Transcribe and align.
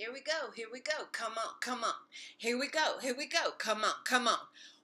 Here 0.00 0.14
we 0.14 0.22
go. 0.22 0.50
Here 0.56 0.68
we 0.72 0.80
go. 0.80 1.04
Come 1.12 1.32
on. 1.32 1.56
Come 1.60 1.84
on. 1.84 1.92
Here 2.38 2.58
we 2.58 2.68
go. 2.68 2.98
Here 3.02 3.14
we 3.14 3.26
go. 3.26 3.50
Come 3.58 3.84
on. 3.84 3.92
Come 4.06 4.26
on. 4.26 4.38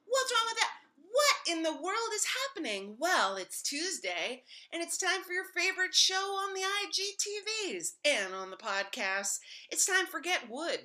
What's 0.07 0.31
wrong 0.31 0.45
with 0.47 0.59
that? 0.59 0.73
What 1.11 1.57
in 1.57 1.63
the 1.63 1.73
world 1.73 2.13
is 2.15 2.27
happening? 2.27 2.97
Well, 2.99 3.37
it's 3.37 3.63
Tuesday, 3.63 4.43
and 4.71 4.83
it's 4.83 4.99
time 4.99 5.23
for 5.27 5.33
your 5.33 5.47
favorite 5.57 5.95
show 5.95 6.15
on 6.15 6.53
the 6.53 6.61
IGTVs 6.61 7.93
and 8.05 8.35
on 8.35 8.51
the 8.51 8.59
podcasts. 8.59 9.39
It's 9.71 9.87
time 9.87 10.05
for 10.05 10.21
Get 10.21 10.51
Wood. 10.51 10.81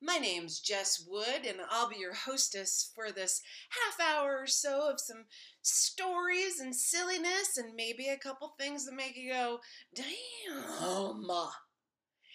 My 0.00 0.16
name's 0.16 0.60
Jess 0.60 1.04
Wood, 1.06 1.44
and 1.46 1.58
I'll 1.70 1.90
be 1.90 1.98
your 1.98 2.14
hostess 2.14 2.90
for 2.94 3.12
this 3.12 3.42
half 3.68 4.00
hour 4.00 4.38
or 4.40 4.46
so 4.46 4.90
of 4.90 4.98
some 4.98 5.26
stories 5.60 6.58
and 6.58 6.74
silliness, 6.74 7.58
and 7.58 7.74
maybe 7.76 8.08
a 8.08 8.16
couple 8.16 8.54
things 8.58 8.86
that 8.86 8.94
make 8.94 9.14
you 9.14 9.30
go, 9.30 9.60
damn 9.94 11.26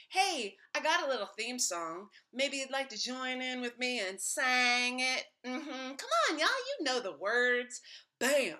hey, 0.10 0.56
I 0.76 0.82
got 0.82 1.06
a 1.06 1.10
little 1.10 1.30
theme 1.38 1.60
song. 1.60 2.08
Maybe 2.34 2.58
you'd 2.58 2.72
like 2.72 2.90
to 2.90 2.98
join 2.98 3.42
in 3.42 3.62
with 3.62 3.78
me 3.78 4.00
and 4.00 4.20
sing 4.20 5.00
it. 5.00 5.26
Mm-hmm. 5.46 5.96
Come 5.96 6.10
on, 6.30 6.40
y'all, 6.40 6.48
you 6.48 6.84
know 6.84 7.00
the 7.00 7.18
words. 7.18 7.82
Bam. 8.20 8.58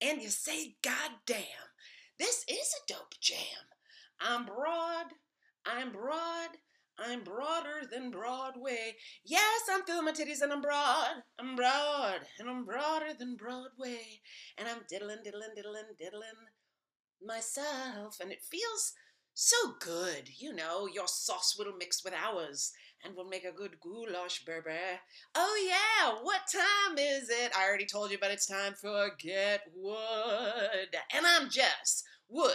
And 0.00 0.22
you 0.22 0.30
say, 0.30 0.76
God 0.82 1.10
damn, 1.26 1.44
this 2.18 2.44
is 2.48 2.74
a 2.74 2.92
dope 2.92 3.14
jam. 3.20 3.38
I'm 4.20 4.46
broad, 4.46 5.06
I'm 5.66 5.92
broad, 5.92 6.50
I'm 6.98 7.24
broader 7.24 7.82
than 7.90 8.10
Broadway. 8.10 8.96
Yes, 9.24 9.62
I'm 9.70 9.82
feeling 9.82 10.04
my 10.04 10.12
titties 10.12 10.42
and 10.42 10.52
I'm 10.52 10.60
broad. 10.60 11.22
I'm 11.38 11.56
broad 11.56 12.20
and 12.38 12.48
I'm 12.48 12.64
broader 12.64 13.14
than 13.18 13.36
Broadway. 13.36 14.20
And 14.58 14.68
I'm 14.68 14.82
diddling, 14.88 15.18
diddling, 15.24 15.54
diddling, 15.56 15.84
diddling 15.98 16.28
myself. 17.24 18.18
And 18.20 18.30
it 18.30 18.42
feels 18.50 18.92
so 19.34 19.56
good, 19.80 20.28
you 20.38 20.52
know, 20.52 20.86
your 20.86 21.06
sauce 21.06 21.56
will 21.58 21.72
mix 21.78 22.04
with 22.04 22.14
ours 22.14 22.72
and 23.04 23.14
we'll 23.16 23.28
make 23.28 23.44
a 23.44 23.52
good 23.52 23.80
goulash, 23.80 24.44
baby. 24.44 24.78
Oh, 25.34 25.68
yeah, 25.68 26.14
what 26.22 26.42
time 26.52 26.98
is 26.98 27.28
it? 27.28 27.52
I 27.56 27.66
already 27.66 27.86
told 27.86 28.10
you, 28.10 28.18
but 28.20 28.30
it's 28.30 28.46
time 28.46 28.74
for 28.74 29.10
Get 29.18 29.62
Wood. 29.74 30.96
And 31.14 31.26
I'm 31.26 31.50
Jess 31.50 32.04
Wood, 32.28 32.54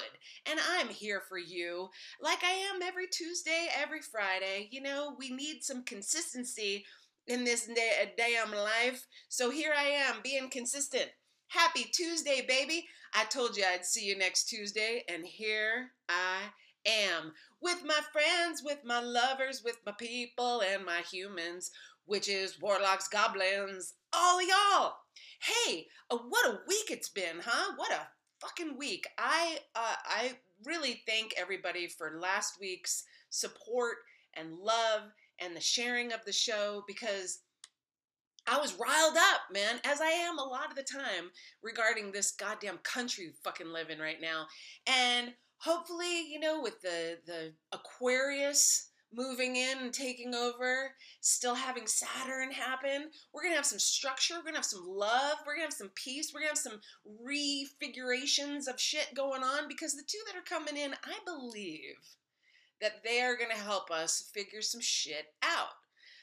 and 0.50 0.60
I'm 0.78 0.88
here 0.88 1.22
for 1.28 1.38
you 1.38 1.90
like 2.22 2.44
I 2.44 2.52
am 2.74 2.82
every 2.82 3.08
Tuesday, 3.08 3.68
every 3.78 4.02
Friday. 4.02 4.70
You 4.72 4.82
know, 4.82 5.16
we 5.20 5.30
need 5.30 5.64
some 5.64 5.84
consistency 5.84 6.86
in 7.28 7.44
this 7.44 7.68
day, 7.68 8.14
damn 8.18 8.52
life. 8.52 9.06
So 9.28 9.50
here 9.50 9.74
I 9.78 9.90
am 9.90 10.16
being 10.24 10.50
consistent. 10.50 11.08
Happy 11.50 11.86
Tuesday, 11.92 12.46
baby. 12.48 12.86
I 13.14 13.26
told 13.26 13.58
you 13.58 13.64
I'd 13.66 13.86
see 13.86 14.06
you 14.06 14.18
next 14.18 14.46
Tuesday, 14.46 15.04
and 15.10 15.26
here 15.26 15.92
I 16.10 16.40
am 16.88 17.34
with 17.62 17.84
my 17.86 18.00
friends, 18.12 18.64
with 18.64 18.80
my 18.84 19.02
lovers, 19.02 19.62
with 19.64 19.78
my 19.86 19.92
people 19.94 20.62
and 20.62 20.86
my 20.86 21.02
humans, 21.12 21.72
witches, 22.06 22.60
warlocks, 22.62 23.08
goblins, 23.08 23.94
all 24.14 24.42
y'all. 24.42 24.96
Hey, 25.40 25.88
uh, 26.10 26.18
what 26.18 26.48
a 26.48 26.60
week 26.68 26.90
it's 26.90 27.10
been, 27.10 27.42
huh? 27.44 27.74
What 27.76 27.92
a 27.92 28.08
fucking 28.42 28.78
week. 28.78 29.08
I 29.18 29.60
uh, 29.76 29.96
I 30.06 30.32
really 30.66 31.02
thank 31.08 31.34
everybody 31.38 31.88
for 31.88 32.20
last 32.20 32.60
week's 32.60 33.04
support 33.30 33.98
and 34.34 34.56
love 34.56 35.02
and 35.40 35.56
the 35.56 35.62
sharing 35.62 36.14
of 36.14 36.24
the 36.26 36.34
show 36.34 36.84
because 36.88 37.40
I 38.50 38.60
was 38.60 38.80
riled 38.80 39.18
up, 39.18 39.42
man, 39.52 39.80
as 39.84 40.00
I 40.00 40.10
am 40.10 40.40
a 40.40 40.44
lot 40.44 40.70
of 40.70 40.76
the 40.76 40.84
time 40.84 41.32
regarding 41.62 42.12
this 42.12 42.32
goddamn 42.32 42.78
country 42.78 43.34
fucking 43.44 43.68
living 43.68 44.00
right 44.00 44.22
now. 44.22 44.48
And 44.88 45.34
hopefully, 45.60 46.28
you 46.30 46.40
know, 46.40 46.62
with 46.62 46.82
the 46.82 47.20
the 47.26 47.54
Aquarius 47.72 48.90
moving 49.14 49.56
in 49.56 49.78
and 49.80 49.94
taking 49.94 50.36
over, 50.36 50.92
still 51.22 51.56
having 51.56 51.88
Saturn 51.88 52.52
happen, 52.52 53.10
we're 53.34 53.44
gonna 53.44 53.56
have 53.56 53.66
some 53.66 53.80
structure, 53.80 54.36
we're 54.36 54.44
gonna 54.44 54.58
have 54.58 54.66
some 54.66 54.86
love, 54.86 55.38
we're 55.46 55.56
gonna 55.56 55.66
have 55.66 55.74
some 55.74 55.92
peace, 55.96 56.32
we're 56.34 56.42
gonna 56.42 56.50
have 56.50 56.58
some 56.58 56.82
refigurations 57.26 58.68
of 58.68 58.80
shit 58.80 59.08
going 59.16 59.44
on 59.44 59.68
because 59.68 59.96
the 59.96 60.04
two 60.06 60.20
that 60.28 60.38
are 60.38 60.42
coming 60.42 60.78
in, 60.78 60.94
I 61.06 61.18
believe 61.26 61.96
that 62.82 63.04
they 63.04 63.22
are 63.22 63.38
gonna 63.38 63.54
help 63.56 63.90
us 63.90 64.30
figure 64.34 64.62
some 64.62 64.82
shit 64.82 65.34
out. 65.42 65.70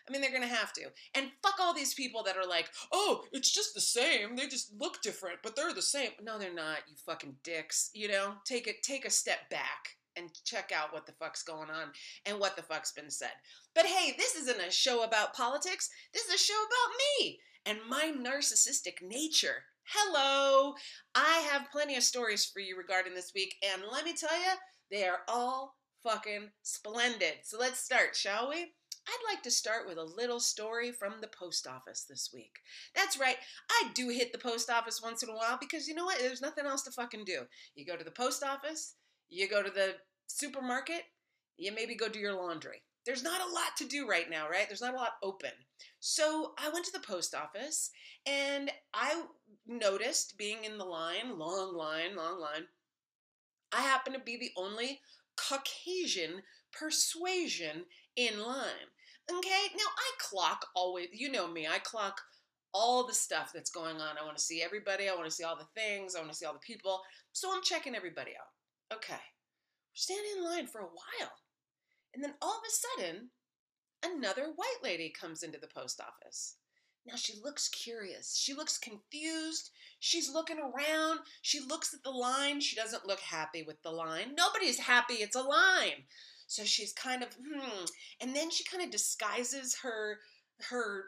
I 0.07 0.13
mean, 0.13 0.21
they're 0.21 0.33
gonna 0.33 0.47
have 0.47 0.73
to. 0.75 0.91
And 1.15 1.31
fuck 1.43 1.55
all 1.61 1.75
these 1.75 1.95
people 1.95 2.23
that 2.25 2.37
are 2.37 2.47
like, 2.47 2.71
oh, 2.93 3.25
it's 3.33 3.53
just 3.53 3.75
the 3.75 3.81
same. 3.81 4.37
They 4.37 4.47
just 4.47 4.73
look 4.79 5.03
different, 5.03 5.39
but 5.43 5.57
they're 5.57 5.73
the 5.73 5.83
same. 5.83 6.11
No, 6.23 6.39
they're 6.39 6.55
not. 6.55 6.79
You 6.89 6.97
fucking 7.07 7.37
dicks. 7.43 7.91
You 7.95 8.09
know, 8.09 8.35
take 8.45 8.67
it. 8.67 8.83
Take 8.83 9.05
a 9.05 9.11
step 9.11 9.49
back 9.51 9.97
and 10.17 10.31
check 10.45 10.73
out 10.75 10.93
what 10.93 11.07
the 11.07 11.13
fuck's 11.13 11.43
going 11.43 11.71
on 11.71 11.89
and 12.27 12.39
what 12.39 12.57
the 12.57 12.63
fuck's 12.63 12.93
been 12.93 13.11
said. 13.11 13.33
But 13.75 13.87
hey, 13.87 14.15
this 14.17 14.37
isn't 14.37 14.61
a 14.61 14.71
show 14.71 15.03
about 15.03 15.35
politics. 15.35 15.89
This 16.13 16.27
is 16.27 16.35
a 16.35 16.39
show 16.39 16.55
about 16.55 16.95
me 17.19 17.41
and 17.67 17.79
my 17.89 18.13
narcissistic 18.17 19.03
nature. 19.03 19.65
Hello. 19.85 20.75
I 21.15 21.47
have 21.51 21.71
plenty 21.73 21.97
of 21.97 22.03
stories 22.03 22.45
for 22.45 22.61
you 22.61 22.77
regarding 22.77 23.15
this 23.15 23.33
week, 23.35 23.55
and 23.63 23.83
let 23.91 24.05
me 24.05 24.15
tell 24.15 24.39
you, 24.39 24.53
they 24.91 25.05
are 25.05 25.21
all 25.29 25.77
fucking 26.03 26.51
splendid. 26.63 27.35
So 27.43 27.59
let's 27.59 27.81
start, 27.81 28.15
shall 28.15 28.51
we? 28.51 28.73
I'd 29.07 29.33
like 29.33 29.43
to 29.43 29.51
start 29.51 29.87
with 29.87 29.99
a 29.99 30.05
little 30.05 30.41
story 30.41 30.91
from 30.93 31.15
the 31.21 31.29
post 31.29 31.67
office 31.67 32.05
this 32.09 32.31
week. 32.33 32.61
That's 32.95 33.19
right, 33.19 33.37
I 33.71 33.91
do 33.95 34.09
hit 34.09 34.33
the 34.33 34.39
post 34.39 34.71
office 34.71 35.03
once 35.03 35.23
in 35.23 35.29
a 35.29 35.35
while 35.35 35.59
because 35.61 35.87
you 35.87 35.95
know 35.95 36.05
what? 36.05 36.19
There's 36.19 36.41
nothing 36.43 36.67
else 36.67 36.83
to 36.83 36.91
fucking 36.91 37.25
do. 37.25 37.43
You 37.75 37.85
go 37.85 37.97
to 37.97 38.05
the 38.05 38.11
post 38.11 38.43
office, 38.43 38.95
you 39.29 39.49
go 39.49 39.63
to 39.63 39.71
the 39.71 39.95
supermarket, 40.27 41.03
you 41.57 41.73
maybe 41.73 41.95
go 41.95 42.09
do 42.09 42.19
your 42.19 42.35
laundry. 42.35 42.83
There's 43.05 43.23
not 43.23 43.43
a 43.43 43.53
lot 43.53 43.77
to 43.79 43.85
do 43.85 44.09
right 44.09 44.31
now, 44.31 44.49
right? 44.49 44.67
There's 44.67 44.81
not 44.81 44.95
a 44.95 44.99
lot 44.99 45.13
open. 45.23 45.51
So 46.01 46.55
I 46.59 46.71
went 46.71 46.87
to 46.87 46.93
the 46.93 47.07
post 47.07 47.35
office 47.35 47.91
and 48.27 48.71
I 48.95 49.25
noticed 49.67 50.39
being 50.39 50.65
in 50.65 50.79
the 50.79 50.85
line, 50.85 51.39
long 51.39 51.77
line, 51.77 52.17
long 52.17 52.41
line, 52.41 52.67
I 53.73 53.83
happen 53.83 54.13
to 54.15 54.19
be 54.19 54.39
the 54.39 54.53
only 54.57 55.01
Caucasian 55.37 56.43
persuasion 56.73 57.85
in 58.17 58.41
line. 58.41 58.89
Okay, 59.31 59.63
now 59.75 59.91
I 59.97 60.11
clock 60.19 60.67
always, 60.75 61.09
you 61.13 61.31
know 61.31 61.49
me, 61.49 61.67
I 61.67 61.79
clock 61.79 62.21
all 62.75 63.07
the 63.07 63.15
stuff 63.15 63.53
that's 63.55 63.71
going 63.71 63.97
on. 63.97 64.19
I 64.21 64.25
want 64.25 64.37
to 64.37 64.43
see 64.43 64.63
everybody, 64.63 65.09
I 65.09 65.15
want 65.15 65.25
to 65.27 65.31
see 65.31 65.45
all 65.45 65.57
the 65.57 65.81
things, 65.81 66.15
I 66.15 66.21
want 66.21 66.33
to 66.33 66.37
see 66.37 66.45
all 66.45 66.53
the 66.53 66.59
people. 66.59 67.01
So 67.33 67.51
I'm 67.55 67.63
checking 67.63 67.95
everybody 67.95 68.33
out. 68.33 68.97
Okay, 68.97 69.15
we're 69.15 69.95
standing 69.95 70.33
in 70.39 70.45
line 70.45 70.67
for 70.67 70.81
a 70.81 70.85
while. 70.85 71.33
And 72.15 72.23
then 72.23 72.35
all 72.43 72.59
of 72.59 72.63
a 72.67 73.03
sudden, 73.03 73.31
another 74.05 74.53
white 74.55 74.83
lady 74.83 75.11
comes 75.11 75.43
into 75.43 75.59
the 75.59 75.69
post 75.69 76.01
office. 76.01 76.57
Now 77.07 77.17
she 77.17 77.35
looks 77.43 77.69
curious. 77.69 78.37
She 78.37 78.55
looks 78.55 78.79
confused. 78.79 79.71
She's 80.01 80.33
looking 80.33 80.59
around. 80.59 81.21
She 81.43 81.61
looks 81.61 81.93
at 81.93 82.03
the 82.03 82.11
line. 82.11 82.61
She 82.61 82.77
doesn't 82.77 83.07
look 83.07 83.21
happy 83.21 83.63
with 83.63 83.83
the 83.83 83.91
line. 83.91 84.35
Nobody's 84.37 84.79
happy. 84.79 85.15
It's 85.15 85.37
a 85.37 85.43
line. 85.43 86.05
So 86.47 86.65
she's 86.65 86.93
kind 86.93 87.23
of 87.23 87.29
hmm, 87.35 87.85
and 88.21 88.35
then 88.35 88.51
she 88.51 88.65
kind 88.65 88.83
of 88.83 88.91
disguises 88.91 89.77
her 89.83 90.19
her 90.71 91.07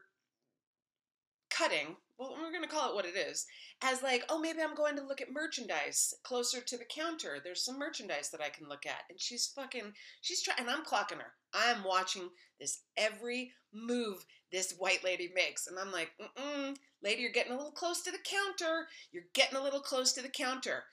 cutting. 1.51 1.97
Well, 2.19 2.35
we're 2.41 2.51
going 2.51 2.63
to 2.63 2.69
call 2.69 2.91
it 2.91 2.95
what 2.95 3.05
it 3.05 3.17
is. 3.17 3.47
As 3.83 4.03
like, 4.03 4.25
oh, 4.29 4.41
maybe 4.41 4.61
I'm 4.63 4.75
going 4.75 4.97
to 4.97 5.05
look 5.07 5.21
at 5.21 5.33
merchandise 5.33 6.15
closer 6.23 6.61
to 6.63 6.79
the 6.79 6.85
counter. 6.85 7.39
There's 7.43 7.65
some 7.65 7.79
merchandise 7.79 8.31
that 8.31 8.41
I 8.41 8.49
can 8.49 8.69
look 8.69 8.87
at. 8.87 9.03
And 9.11 9.21
she's 9.21 9.53
fucking, 9.55 9.93
she's 10.23 10.43
trying, 10.43 10.61
and 10.61 10.71
I'm 10.71 10.85
clocking 10.85 11.19
her. 11.19 11.33
I'm 11.53 11.85
watching 11.85 12.31
this 12.59 12.81
every 12.97 13.53
move 13.73 14.25
this 14.51 14.75
white 14.79 15.05
lady 15.05 15.31
makes. 15.35 15.67
And 15.67 15.79
I'm 15.79 15.93
like, 15.93 16.11
mm 16.39 16.77
lady, 17.03 17.23
you're 17.23 17.33
getting 17.33 17.53
a 17.53 17.57
little 17.57 17.73
close 17.73 18.03
to 18.03 18.11
the 18.11 18.19
counter. 18.25 18.89
You're 19.13 19.25
getting 19.35 19.59
a 19.59 19.63
little 19.63 19.81
close 19.81 20.13
to 20.15 20.23
the 20.23 20.29
counter. 20.29 20.85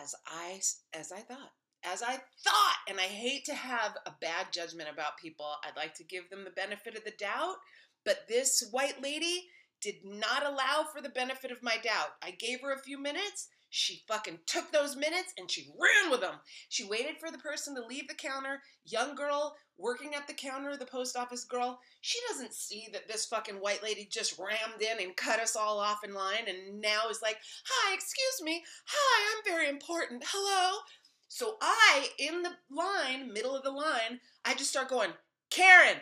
As 0.00 0.14
I, 0.26 0.60
as 0.92 1.10
I 1.10 1.20
thought 1.20 1.52
as 1.84 2.02
I 2.02 2.12
thought. 2.44 2.78
And 2.88 2.98
I 2.98 3.04
hate 3.04 3.44
to 3.46 3.54
have 3.54 3.96
a 4.06 4.12
bad 4.20 4.46
judgment 4.52 4.88
about 4.92 5.16
people. 5.16 5.46
I'd 5.64 5.76
like 5.76 5.94
to 5.94 6.04
give 6.04 6.30
them 6.30 6.44
the 6.44 6.50
benefit 6.50 6.96
of 6.96 7.04
the 7.04 7.12
doubt. 7.18 7.56
But 8.04 8.28
this 8.28 8.68
white 8.70 9.02
lady 9.02 9.48
did 9.80 9.96
not 10.04 10.46
allow 10.46 10.86
for 10.92 11.00
the 11.00 11.08
benefit 11.08 11.50
of 11.50 11.62
my 11.62 11.76
doubt. 11.82 12.14
I 12.22 12.30
gave 12.30 12.60
her 12.62 12.72
a 12.72 12.78
few 12.78 12.98
minutes. 12.98 13.48
She 13.74 14.02
fucking 14.06 14.40
took 14.46 14.70
those 14.70 14.96
minutes 14.96 15.32
and 15.38 15.50
she 15.50 15.72
ran 15.80 16.10
with 16.10 16.20
them. 16.20 16.34
She 16.68 16.84
waited 16.84 17.16
for 17.18 17.30
the 17.30 17.38
person 17.38 17.74
to 17.74 17.86
leave 17.86 18.06
the 18.06 18.14
counter. 18.14 18.60
Young 18.84 19.14
girl 19.14 19.56
working 19.78 20.14
at 20.14 20.26
the 20.26 20.34
counter, 20.34 20.76
the 20.76 20.84
post 20.84 21.16
office 21.16 21.44
girl. 21.44 21.80
She 22.02 22.18
doesn't 22.28 22.52
see 22.52 22.88
that 22.92 23.08
this 23.08 23.24
fucking 23.24 23.54
white 23.56 23.82
lady 23.82 24.06
just 24.10 24.38
rammed 24.38 24.82
in 24.82 25.02
and 25.02 25.16
cut 25.16 25.40
us 25.40 25.56
all 25.56 25.80
off 25.80 26.04
in 26.04 26.12
line 26.12 26.48
and 26.48 26.82
now 26.82 27.08
is 27.10 27.22
like, 27.22 27.38
Hi, 27.64 27.94
excuse 27.94 28.42
me. 28.42 28.62
Hi, 28.86 29.36
I'm 29.38 29.42
very 29.50 29.70
important. 29.70 30.22
Hello. 30.26 30.80
So 31.34 31.56
I, 31.62 32.08
in 32.18 32.42
the 32.42 32.50
line, 32.70 33.32
middle 33.32 33.56
of 33.56 33.62
the 33.62 33.70
line, 33.70 34.20
I 34.44 34.52
just 34.52 34.68
start 34.68 34.90
going, 34.90 35.12
Karen, 35.50 35.96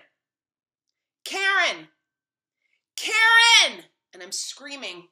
Karen, 1.24 1.86
Karen, 2.96 3.84
and 4.12 4.24
I'm 4.24 4.32
screaming. 4.32 5.06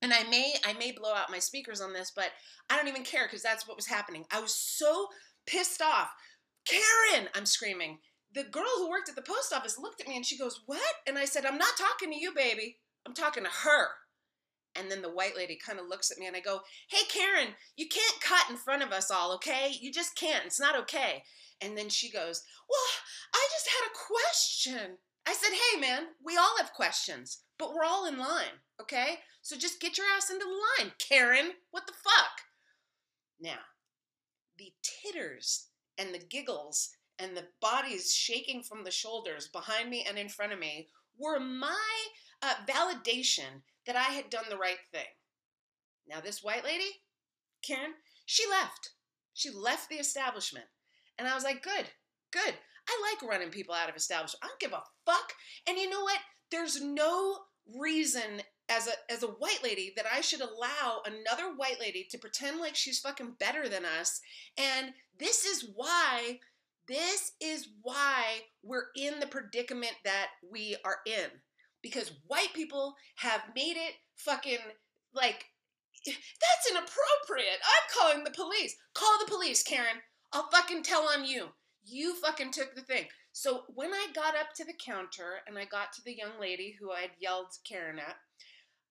And 0.00 0.10
I 0.14 0.22
may, 0.22 0.54
I 0.64 0.72
may 0.72 0.90
blow 0.90 1.12
out 1.12 1.30
my 1.30 1.38
speakers 1.38 1.82
on 1.82 1.92
this, 1.92 2.10
but 2.16 2.30
I 2.70 2.78
don't 2.78 2.88
even 2.88 3.04
care 3.04 3.26
because 3.26 3.42
that's 3.42 3.68
what 3.68 3.76
was 3.76 3.88
happening. 3.88 4.24
I 4.32 4.40
was 4.40 4.54
so 4.54 5.08
pissed 5.46 5.82
off. 5.82 6.08
Karen, 6.64 7.28
I'm 7.34 7.44
screaming. 7.44 7.98
the 8.34 8.44
girl 8.44 8.64
who 8.78 8.88
worked 8.88 9.10
at 9.10 9.16
the 9.16 9.20
post 9.20 9.52
office 9.52 9.78
looked 9.78 10.00
at 10.00 10.08
me 10.08 10.16
and 10.16 10.24
she 10.24 10.38
goes, 10.38 10.62
What? 10.64 10.94
And 11.06 11.18
I 11.18 11.26
said, 11.26 11.44
I'm 11.44 11.58
not 11.58 11.76
talking 11.76 12.10
to 12.10 12.18
you, 12.18 12.34
baby. 12.34 12.78
I'm 13.06 13.12
talking 13.12 13.44
to 13.44 13.50
her. 13.50 13.88
And 14.74 14.90
then 14.90 15.02
the 15.02 15.12
white 15.12 15.36
lady 15.36 15.58
kind 15.64 15.78
of 15.78 15.88
looks 15.88 16.10
at 16.10 16.18
me 16.18 16.26
and 16.26 16.36
I 16.36 16.40
go, 16.40 16.60
Hey, 16.88 17.04
Karen, 17.08 17.54
you 17.76 17.88
can't 17.88 18.20
cut 18.20 18.50
in 18.50 18.56
front 18.56 18.82
of 18.82 18.92
us 18.92 19.10
all, 19.10 19.32
okay? 19.34 19.74
You 19.80 19.92
just 19.92 20.16
can't. 20.16 20.46
It's 20.46 20.60
not 20.60 20.78
okay. 20.80 21.24
And 21.60 21.76
then 21.76 21.88
she 21.88 22.10
goes, 22.10 22.42
Well, 22.68 22.88
I 23.34 23.48
just 23.52 23.68
had 23.68 23.86
a 23.86 23.98
question. 24.06 24.98
I 25.26 25.32
said, 25.34 25.52
Hey, 25.52 25.80
man, 25.80 26.04
we 26.24 26.36
all 26.36 26.56
have 26.58 26.72
questions, 26.72 27.42
but 27.58 27.74
we're 27.74 27.84
all 27.84 28.06
in 28.06 28.18
line, 28.18 28.60
okay? 28.80 29.18
So 29.42 29.56
just 29.56 29.80
get 29.80 29.98
your 29.98 30.06
ass 30.16 30.30
into 30.30 30.44
the 30.44 30.84
line, 30.84 30.92
Karen. 30.98 31.52
What 31.70 31.86
the 31.86 31.92
fuck? 31.92 32.42
Now, 33.40 33.58
the 34.56 34.72
titters 34.82 35.68
and 35.98 36.14
the 36.14 36.18
giggles 36.18 36.90
and 37.18 37.36
the 37.36 37.48
bodies 37.60 38.14
shaking 38.14 38.62
from 38.62 38.84
the 38.84 38.90
shoulders 38.90 39.48
behind 39.48 39.90
me 39.90 40.04
and 40.08 40.18
in 40.18 40.28
front 40.28 40.52
of 40.52 40.58
me 40.58 40.88
were 41.18 41.38
my 41.38 42.04
uh, 42.42 42.54
validation 42.68 43.62
that 43.86 43.96
I 43.96 44.12
had 44.14 44.30
done 44.30 44.44
the 44.48 44.56
right 44.56 44.78
thing. 44.92 45.06
Now, 46.08 46.20
this 46.20 46.42
white 46.42 46.64
lady, 46.64 47.02
Karen, 47.66 47.94
she 48.26 48.48
left. 48.48 48.90
She 49.34 49.50
left 49.50 49.88
the 49.88 49.96
establishment. 49.96 50.66
And 51.18 51.28
I 51.28 51.34
was 51.34 51.44
like, 51.44 51.62
good, 51.62 51.86
good. 52.32 52.54
I 52.88 53.12
like 53.12 53.30
running 53.30 53.50
people 53.50 53.74
out 53.74 53.88
of 53.88 53.96
establishments. 53.96 54.40
I 54.42 54.48
don't 54.48 54.60
give 54.60 54.72
a 54.72 54.82
fuck. 55.06 55.32
And 55.68 55.78
you 55.78 55.88
know 55.88 56.02
what? 56.02 56.18
There's 56.50 56.82
no 56.82 57.38
reason 57.78 58.42
as 58.68 58.88
a 58.88 59.12
as 59.12 59.22
a 59.22 59.28
white 59.28 59.60
lady 59.62 59.92
that 59.96 60.06
I 60.12 60.20
should 60.20 60.40
allow 60.40 61.02
another 61.04 61.54
white 61.56 61.80
lady 61.80 62.06
to 62.10 62.18
pretend 62.18 62.60
like 62.60 62.74
she's 62.74 63.00
fucking 63.00 63.36
better 63.38 63.68
than 63.68 63.84
us. 63.84 64.20
And 64.58 64.92
this 65.18 65.44
is 65.44 65.70
why 65.74 66.40
this 66.88 67.32
is 67.40 67.68
why 67.82 68.40
we're 68.62 68.86
in 68.96 69.20
the 69.20 69.26
predicament 69.26 69.94
that 70.04 70.28
we 70.50 70.76
are 70.84 70.98
in. 71.06 71.30
Because 71.82 72.12
white 72.26 72.52
people 72.54 72.94
have 73.16 73.42
made 73.54 73.76
it 73.76 73.94
fucking 74.16 74.58
like 75.14 75.46
that's 76.06 76.70
inappropriate. 76.70 77.60
I'm 77.62 78.00
calling 78.00 78.24
the 78.24 78.30
police. 78.30 78.76
Call 78.94 79.18
the 79.18 79.30
police, 79.30 79.62
Karen. 79.62 80.02
I'll 80.32 80.48
fucking 80.50 80.82
tell 80.82 81.08
on 81.16 81.24
you. 81.24 81.48
You 81.84 82.14
fucking 82.16 82.52
took 82.52 82.74
the 82.74 82.82
thing. 82.82 83.06
So 83.32 83.62
when 83.74 83.92
I 83.92 84.06
got 84.14 84.36
up 84.36 84.52
to 84.56 84.64
the 84.64 84.74
counter 84.84 85.40
and 85.46 85.58
I 85.58 85.64
got 85.64 85.92
to 85.94 86.02
the 86.04 86.16
young 86.16 86.40
lady 86.40 86.76
who 86.78 86.90
I 86.92 87.02
had 87.02 87.10
yelled 87.18 87.46
Karen 87.68 87.98
at, 87.98 88.16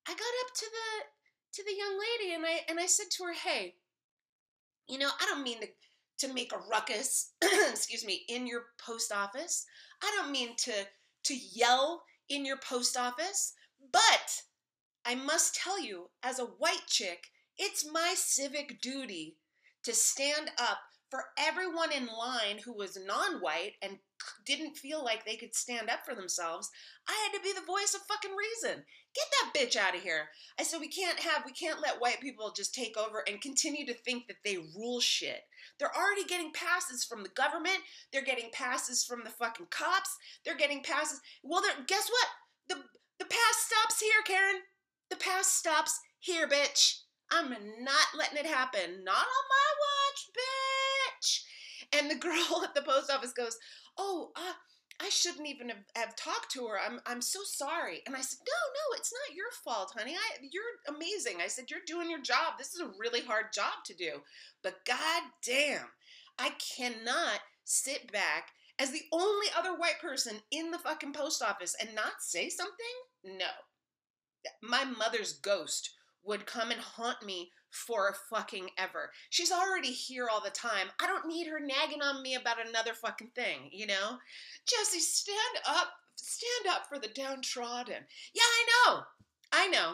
I 0.08 0.12
got 0.12 0.20
up 0.46 0.54
to 0.56 0.66
the 0.66 1.06
to 1.54 1.64
the 1.66 1.78
young 1.78 2.00
lady 2.00 2.34
and 2.34 2.46
I 2.46 2.62
and 2.70 2.80
I 2.80 2.86
said 2.86 3.08
to 3.12 3.24
her, 3.26 3.34
"Hey, 3.34 3.76
you 4.88 4.98
know, 4.98 5.10
I 5.22 5.26
don't 5.26 5.44
mean 5.44 5.62
to 5.62 5.68
to 6.20 6.34
make 6.34 6.54
a 6.54 6.70
ruckus, 6.70 7.34
excuse 7.42 8.06
me, 8.06 8.24
in 8.30 8.46
your 8.48 8.66
post 8.80 9.12
office. 9.12 9.66
I 10.04 10.12
don't 10.18 10.32
mean 10.32 10.56
to 10.58 10.74
to 11.26 11.36
yell 11.36 12.04
in 12.32 12.46
your 12.46 12.58
post 12.58 12.96
office, 12.96 13.54
but 13.92 14.44
I 15.06 15.16
must 15.16 15.56
tell 15.56 15.80
you 15.80 16.10
as 16.24 16.40
a 16.40 16.46
white 16.46 16.88
chick, 16.88 17.28
it's 17.58 17.86
my 17.92 18.14
civic 18.16 18.82
duty 18.82 19.38
to 19.84 19.94
stand 19.94 20.52
up 20.58 20.80
for 21.12 21.26
everyone 21.38 21.92
in 21.92 22.08
line 22.08 22.58
who 22.64 22.74
was 22.74 22.98
non-white 23.06 23.74
and 23.82 23.98
didn't 24.46 24.78
feel 24.78 25.04
like 25.04 25.26
they 25.26 25.36
could 25.36 25.54
stand 25.54 25.90
up 25.90 26.06
for 26.06 26.16
themselves, 26.16 26.70
I 27.08 27.12
had 27.12 27.38
to 27.38 27.44
be 27.44 27.52
the 27.54 27.66
voice 27.66 27.94
of 27.94 28.02
fucking 28.08 28.32
reason. 28.36 28.84
Get 29.14 29.26
that 29.30 29.54
bitch 29.54 29.76
out 29.76 29.94
of 29.94 30.02
here. 30.02 30.30
I 30.58 30.64
said 30.64 30.80
we 30.80 30.88
can't 30.88 31.20
have 31.20 31.44
we 31.46 31.52
can't 31.52 31.82
let 31.82 32.00
white 32.00 32.22
people 32.22 32.54
just 32.56 32.74
take 32.74 32.96
over 32.98 33.24
and 33.28 33.42
continue 33.42 33.86
to 33.86 33.94
think 33.94 34.28
that 34.28 34.38
they 34.46 34.58
rule 34.58 35.02
shit. 35.02 35.42
They're 35.78 35.96
already 35.96 36.24
getting 36.24 36.54
passes 36.54 37.04
from 37.04 37.24
the 37.24 37.30
government. 37.30 37.80
They're 38.14 38.24
getting 38.24 38.50
passes 38.54 39.04
from 39.04 39.26
the 39.26 39.32
fucking 39.32 39.68
cops. 39.70 40.16
They're 40.46 40.56
getting 40.56 40.82
passes. 40.82 41.20
Well, 41.44 41.62
guess 41.88 42.10
what? 42.10 42.28
The 42.70 42.84
the 43.20 43.26
pass 43.26 43.58
stops 43.58 44.00
here, 44.00 44.22
Karen. 44.26 44.62
The 45.10 45.18
pass 45.18 45.48
stops 45.48 46.00
here, 46.20 46.48
bitch. 46.48 47.02
I'm 47.32 47.50
not 47.50 48.08
letting 48.18 48.38
it 48.38 48.46
happen. 48.46 49.04
Not 49.04 49.16
on 49.16 49.46
my 49.50 49.70
watch, 49.82 50.30
bitch. 50.38 50.81
And 51.94 52.10
the 52.10 52.16
girl 52.16 52.62
at 52.64 52.76
the 52.76 52.82
post 52.82 53.12
office 53.12 53.34
goes, 53.34 53.58
"Oh, 53.98 54.32
uh, 54.36 54.54
I 55.00 55.10
shouldn't 55.10 55.48
even 55.48 55.70
have, 55.70 55.84
have, 55.96 56.16
talked 56.16 56.52
to 56.52 56.68
her. 56.68 56.80
I'm 56.80 57.00
I'm 57.06 57.22
so 57.22 57.40
sorry." 57.44 58.02
And 58.06 58.16
I 58.16 58.22
said, 58.22 58.40
"No, 58.46 58.54
no, 58.54 58.98
it's 58.98 59.14
not 59.14 59.36
your 59.36 59.52
fault, 59.64 59.94
honey. 59.98 60.16
I 60.16 60.48
you're 60.52 60.96
amazing." 60.96 61.42
I 61.42 61.48
said, 61.48 61.66
"You're 61.70 61.80
doing 61.86 62.10
your 62.10 62.22
job. 62.22 62.58
This 62.58 62.74
is 62.74 62.82
a 62.82 62.92
really 63.00 63.22
hard 63.22 63.54
job 63.54 63.84
to 63.86 63.94
do." 63.94 64.22
But 64.64 64.86
god 64.86 65.24
damn, 65.46 65.88
I 66.38 66.52
cannot 66.76 67.40
sit 67.64 68.12
back 68.12 68.50
as 68.82 68.92
the 68.92 69.04
only 69.12 69.48
other 69.56 69.76
white 69.76 70.00
person 70.02 70.38
in 70.50 70.72
the 70.72 70.80
fucking 70.80 71.14
post 71.14 71.44
office 71.44 71.76
and 71.80 71.94
not 71.94 72.14
say 72.20 72.50
something? 72.50 72.76
No. 73.24 73.52
My 74.64 74.84
mother's 74.86 75.34
ghost 75.34 75.92
would 76.24 76.48
come 76.48 76.72
and 76.72 76.82
haunt 76.82 77.24
me 77.24 77.52
for 77.72 78.16
fucking 78.30 78.70
ever. 78.78 79.12
She's 79.30 79.52
already 79.52 79.92
here 79.92 80.28
all 80.32 80.42
the 80.44 80.52
time. 80.52 80.88
I 81.02 81.08
don't 81.08 81.28
need 81.28 81.48
her 81.48 81.60
nagging 81.60 82.02
on 82.02 82.22
me 82.22 82.36
about 82.36 82.66
another 82.66 82.94
fucking 82.94 83.32
thing, 83.34 83.70
you 83.72 83.88
know? 83.88 84.18
Jesse, 84.68 85.00
stand 85.00 85.66
up. 85.68 85.88
Stand 86.16 86.76
up 86.76 86.86
for 86.88 87.00
the 87.00 87.08
downtrodden. 87.08 88.06
Yeah, 88.34 88.44
I 88.44 88.66
know. 88.68 89.02
I 89.52 89.68
know. 89.68 89.94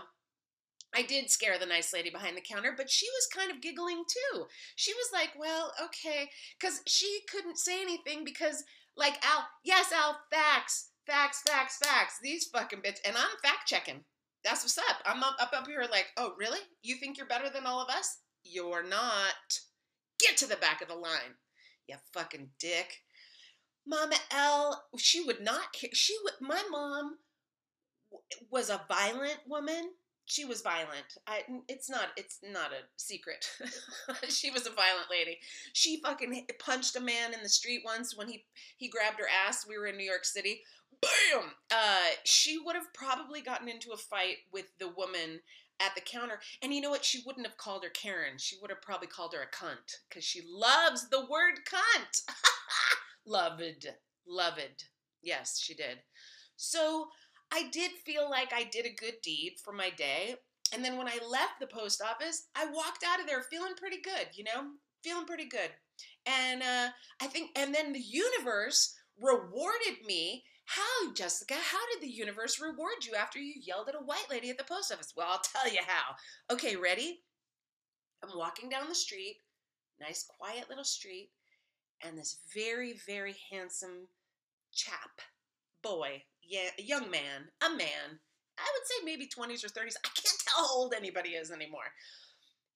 I 0.96 1.04
did 1.04 1.30
scare 1.30 1.60
the 1.60 1.66
nice 1.66 1.94
lady 1.94 2.10
behind 2.10 2.36
the 2.36 2.42
counter, 2.42 2.74
but 2.76 2.90
she 2.90 3.06
was 3.06 3.28
kind 3.34 3.52
of 3.52 3.62
giggling 3.62 4.04
too. 4.08 4.46
She 4.76 4.94
was 4.94 5.10
like, 5.14 5.30
well, 5.38 5.74
okay. 5.84 6.30
Because 6.60 6.82
she 6.88 7.20
couldn't 7.32 7.58
say 7.58 7.82
anything 7.82 8.24
because, 8.24 8.64
like, 8.96 9.24
Al, 9.26 9.48
yes, 9.64 9.92
Al, 9.92 10.18
facts, 10.32 10.90
facts, 11.06 11.44
facts, 11.48 11.78
facts. 11.78 12.20
These 12.22 12.48
fucking 12.48 12.82
bits. 12.84 13.02
And 13.06 13.16
I'm 13.16 13.38
fact 13.44 13.68
checking. 13.68 14.04
That's 14.48 14.64
what's 14.64 14.78
up. 14.78 15.04
I'm 15.06 15.24
up, 15.24 15.36
up, 15.42 15.52
up 15.54 15.68
here 15.68 15.86
like, 15.92 16.08
oh, 16.16 16.32
really? 16.38 16.60
You 16.82 16.96
think 16.96 17.18
you're 17.18 17.28
better 17.28 17.50
than 17.50 17.66
all 17.66 17.82
of 17.82 17.90
us? 17.90 18.20
You're 18.46 18.88
not. 18.88 19.60
Get 20.20 20.38
to 20.38 20.48
the 20.48 20.56
back 20.56 20.82
of 20.82 20.88
the 20.88 20.96
line, 20.96 21.36
you 21.86 21.96
fucking 22.14 22.52
dick. 22.58 23.02
Mama 23.86 24.16
L, 24.32 24.86
she 24.98 25.22
would 25.22 25.42
not. 25.42 25.76
She 25.92 26.16
would. 26.24 26.34
My 26.40 26.64
mom 26.72 27.18
was 28.50 28.70
a 28.70 28.82
violent 28.88 29.40
woman. 29.48 29.92
She 30.26 30.46
was 30.46 30.62
violent. 30.62 31.18
I. 31.28 31.42
It's 31.68 31.90
not. 31.90 32.08
It's 32.16 32.40
not 32.42 32.72
a 32.72 32.88
secret. 32.96 33.46
she 34.30 34.50
was 34.50 34.66
a 34.66 34.72
violent 34.72 35.08
lady. 35.12 35.40
She 35.74 36.02
fucking 36.02 36.48
punched 36.58 36.96
a 36.96 37.02
man 37.02 37.34
in 37.34 37.44
the 37.44 37.50
street 37.50 37.82
once 37.86 38.16
when 38.16 38.30
he 38.30 38.46
he 38.78 38.90
grabbed 38.90 39.20
her 39.20 39.28
ass. 39.48 39.66
We 39.68 39.78
were 39.78 39.88
in 39.88 39.98
New 39.98 40.10
York 40.10 40.26
City 40.26 40.62
bam! 41.02 41.52
Uh, 41.72 42.10
she 42.24 42.58
would 42.58 42.76
have 42.76 42.94
probably 42.94 43.42
gotten 43.42 43.68
into 43.68 43.92
a 43.92 43.98
fight 43.98 44.38
with 44.52 44.66
the 44.80 44.90
woman 44.90 45.42
at 45.80 45.94
the 45.96 46.02
counter. 46.02 46.40
And 46.62 46.74
you 46.74 46.82
know 46.82 46.90
what? 46.90 47.06
She 47.06 47.22
wouldn't 47.26 47.46
have 47.46 47.58
called 47.58 47.84
her 47.84 47.90
Karen. 47.90 48.38
She 48.38 48.58
would 48.62 48.72
have 48.72 48.82
probably 48.82 49.08
called 49.08 49.34
her 49.34 49.42
a 49.42 49.56
cunt 49.56 49.98
because 50.10 50.24
she 50.24 50.42
loves 50.50 51.10
the 51.10 51.26
word 51.30 51.60
cunt. 51.72 52.22
loved, 53.26 53.88
loved. 54.28 54.86
Yes, 55.22 55.60
she 55.60 55.74
did. 55.74 56.00
So 56.56 57.08
I 57.52 57.70
did 57.72 57.92
feel 58.06 58.30
like 58.30 58.52
I 58.54 58.64
did 58.64 58.86
a 58.86 58.94
good 58.94 59.22
deed 59.22 59.56
for 59.64 59.74
my 59.74 59.90
day. 59.90 60.36
And 60.74 60.84
then 60.84 60.98
when 60.98 61.08
I 61.08 61.20
left 61.30 61.60
the 61.60 61.68
post 61.68 62.02
office, 62.02 62.48
I 62.56 62.66
walked 62.66 63.04
out 63.08 63.22
of 63.22 63.28
there 63.28 63.42
feeling 63.44 63.74
pretty 63.78 64.02
good, 64.02 64.28
you 64.34 64.44
know, 64.44 64.72
feeling 65.04 65.26
pretty 65.26 65.46
good. 65.46 65.70
And 66.26 66.62
uh, 66.62 66.90
I 67.22 67.28
think, 67.28 67.52
and 67.56 67.74
then 67.74 67.94
the 67.94 68.00
universe 68.00 68.96
rewarded 69.20 70.06
me 70.06 70.44
how, 70.68 71.14
Jessica? 71.14 71.56
How 71.56 71.80
did 71.94 72.02
the 72.02 72.12
universe 72.14 72.60
reward 72.60 73.06
you 73.06 73.16
after 73.16 73.40
you 73.40 73.54
yelled 73.62 73.88
at 73.90 73.96
a 73.96 74.04
white 74.04 74.28
lady 74.30 74.50
at 74.50 74.58
the 74.58 74.64
post 74.66 74.92
office? 74.92 75.14
Well, 75.16 75.28
I'll 75.30 75.40
tell 75.64 75.72
you 75.72 75.80
how. 75.86 76.16
Okay, 76.54 76.76
ready? 76.76 77.22
I'm 78.24 78.38
walking 78.38 78.70
down 78.70 78.90
the 78.90 78.96
street, 78.96 79.38
nice 80.02 80.26
quiet 80.28 80.66
little 80.70 80.84
street, 80.84 81.30
and 82.04 82.18
this 82.18 82.40
very, 82.54 83.00
very 83.08 83.36
handsome 83.52 84.08
chap, 84.74 85.22
boy, 85.84 86.24
yeah, 86.44 86.70
young 86.78 87.10
man, 87.12 87.50
a 87.66 87.70
man, 87.70 88.20
I 88.58 88.66
would 88.74 88.88
say 88.88 89.06
maybe 89.06 89.28
20s 89.28 89.64
or 89.64 89.70
30s. 89.70 89.96
I 90.04 90.10
can't 90.10 90.40
tell 90.48 90.68
how 90.68 90.74
old 90.76 90.94
anybody 90.94 91.30
is 91.32 91.52
anymore. 91.52 91.94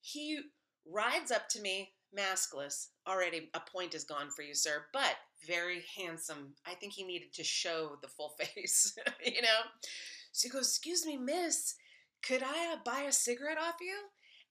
He 0.00 0.40
rides 0.86 1.30
up 1.30 1.48
to 1.50 1.60
me, 1.60 1.92
maskless. 2.16 2.88
Already 3.06 3.50
a 3.54 3.60
point 3.60 3.94
is 3.94 4.04
gone 4.04 4.30
for 4.30 4.42
you, 4.42 4.54
sir, 4.54 4.86
but 4.92 5.16
very 5.46 5.82
handsome. 5.96 6.54
I 6.66 6.74
think 6.74 6.92
he 6.92 7.04
needed 7.04 7.32
to 7.34 7.44
show 7.44 7.96
the 8.00 8.08
full 8.08 8.34
face, 8.40 8.96
you 9.24 9.42
know? 9.42 9.60
So 10.32 10.48
he 10.48 10.52
goes, 10.52 10.68
Excuse 10.68 11.06
me, 11.06 11.16
miss, 11.16 11.74
could 12.22 12.42
I 12.42 12.74
uh, 12.74 12.76
buy 12.84 13.02
a 13.02 13.12
cigarette 13.12 13.58
off 13.58 13.76
you? 13.80 13.96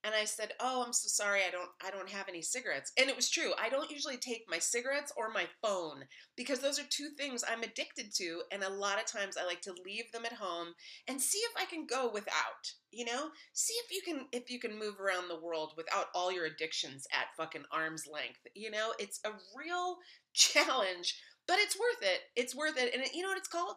And 0.04 0.14
I 0.14 0.24
said, 0.24 0.52
"Oh, 0.60 0.82
I'm 0.84 0.92
so 0.92 1.08
sorry. 1.08 1.40
I 1.46 1.50
don't 1.50 1.70
I 1.84 1.90
don't 1.90 2.08
have 2.08 2.28
any 2.28 2.42
cigarettes." 2.42 2.92
And 2.98 3.08
it 3.08 3.16
was 3.16 3.30
true. 3.30 3.52
I 3.60 3.68
don't 3.68 3.90
usually 3.90 4.16
take 4.16 4.44
my 4.48 4.58
cigarettes 4.58 5.12
or 5.16 5.30
my 5.30 5.46
phone 5.62 6.04
because 6.36 6.60
those 6.60 6.78
are 6.78 6.84
two 6.88 7.10
things 7.16 7.44
I'm 7.46 7.62
addicted 7.62 8.14
to 8.16 8.42
and 8.50 8.62
a 8.62 8.68
lot 8.68 8.98
of 8.98 9.06
times 9.06 9.36
I 9.36 9.44
like 9.44 9.60
to 9.62 9.74
leave 9.84 10.10
them 10.12 10.24
at 10.24 10.32
home 10.34 10.68
and 11.08 11.20
see 11.20 11.38
if 11.38 11.52
I 11.56 11.66
can 11.66 11.86
go 11.86 12.10
without. 12.12 12.72
You 12.90 13.06
know? 13.06 13.28
See 13.52 13.74
if 13.84 13.90
you 13.90 14.02
can 14.04 14.26
if 14.32 14.50
you 14.50 14.58
can 14.58 14.78
move 14.78 15.00
around 15.00 15.28
the 15.28 15.40
world 15.40 15.72
without 15.76 16.06
all 16.14 16.32
your 16.32 16.46
addictions 16.46 17.06
at 17.12 17.34
fucking 17.36 17.64
arm's 17.72 18.06
length. 18.06 18.40
You 18.54 18.70
know, 18.70 18.92
it's 18.98 19.20
a 19.24 19.30
real 19.56 19.96
challenge 20.34 21.16
but 21.48 21.58
it's 21.58 21.76
worth 21.76 22.02
it. 22.02 22.20
It's 22.36 22.54
worth 22.54 22.78
it. 22.78 22.94
And 22.94 23.02
it, 23.02 23.14
you 23.14 23.22
know 23.22 23.28
what 23.28 23.38
it's 23.38 23.48
called? 23.48 23.76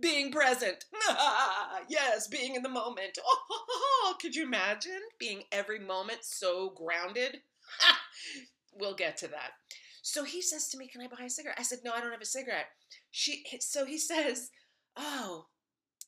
Being 0.00 0.30
present. 0.30 0.84
yes, 1.88 2.28
being 2.28 2.54
in 2.54 2.62
the 2.62 2.68
moment. 2.68 3.18
Oh, 3.24 4.14
could 4.20 4.34
you 4.34 4.44
imagine 4.44 5.00
being 5.18 5.42
every 5.52 5.78
moment 5.78 6.20
so 6.22 6.70
grounded? 6.70 7.38
we'll 8.74 8.94
get 8.94 9.16
to 9.18 9.28
that. 9.28 9.52
So 10.02 10.24
he 10.24 10.42
says 10.42 10.68
to 10.68 10.78
me, 10.78 10.88
"Can 10.88 11.02
I 11.02 11.06
buy 11.06 11.24
a 11.24 11.30
cigarette?" 11.30 11.58
I 11.58 11.62
said, 11.62 11.80
"No, 11.84 11.92
I 11.92 12.00
don't 12.00 12.12
have 12.12 12.20
a 12.20 12.26
cigarette." 12.26 12.68
She 13.10 13.44
so 13.60 13.84
he 13.84 13.98
says, 13.98 14.50
"Oh, 14.96 15.46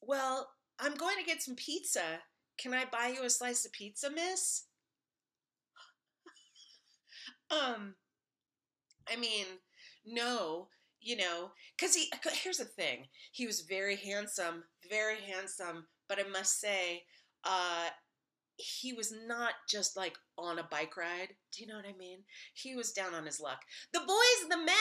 well, 0.01 0.51
I'm 0.79 0.95
going 0.95 1.19
to 1.19 1.25
get 1.25 1.43
some 1.43 1.57
pizza. 1.57 2.21
Can 2.59 2.75
I 2.75 2.85
buy 2.85 3.09
you 3.09 3.25
a 3.25 3.31
slice 3.31 3.65
of 3.65 3.73
pizza, 3.73 4.11
miss?" 4.11 4.65
um 7.51 7.95
I 9.13 9.17
mean, 9.17 9.47
no, 10.07 10.69
you 11.03 11.17
know, 11.17 11.51
because 11.77 11.95
he, 11.95 12.11
here's 12.43 12.59
the 12.59 12.65
thing. 12.65 13.07
He 13.33 13.47
was 13.47 13.63
very 13.63 13.97
handsome, 13.97 14.65
very 14.89 15.17
handsome, 15.21 15.87
but 16.09 16.19
I 16.19 16.29
must 16.29 16.61
say, 16.61 17.03
uh, 17.45 17.89
he 18.57 18.93
was 18.93 19.13
not 19.27 19.53
just 19.69 19.97
like 19.97 20.17
on 20.39 20.59
a 20.59 20.69
bike 20.71 20.97
ride. 20.97 21.29
Do 21.53 21.63
you 21.63 21.69
know 21.69 21.77
what 21.77 21.87
I 21.87 21.97
mean? 21.99 22.21
He 22.55 22.75
was 22.75 22.93
down 22.93 23.15
on 23.15 23.27
his 23.27 23.41
luck. 23.41 23.61
The 23.93 24.01
boys, 24.01 24.49
the 24.49 24.57
men, 24.57 24.75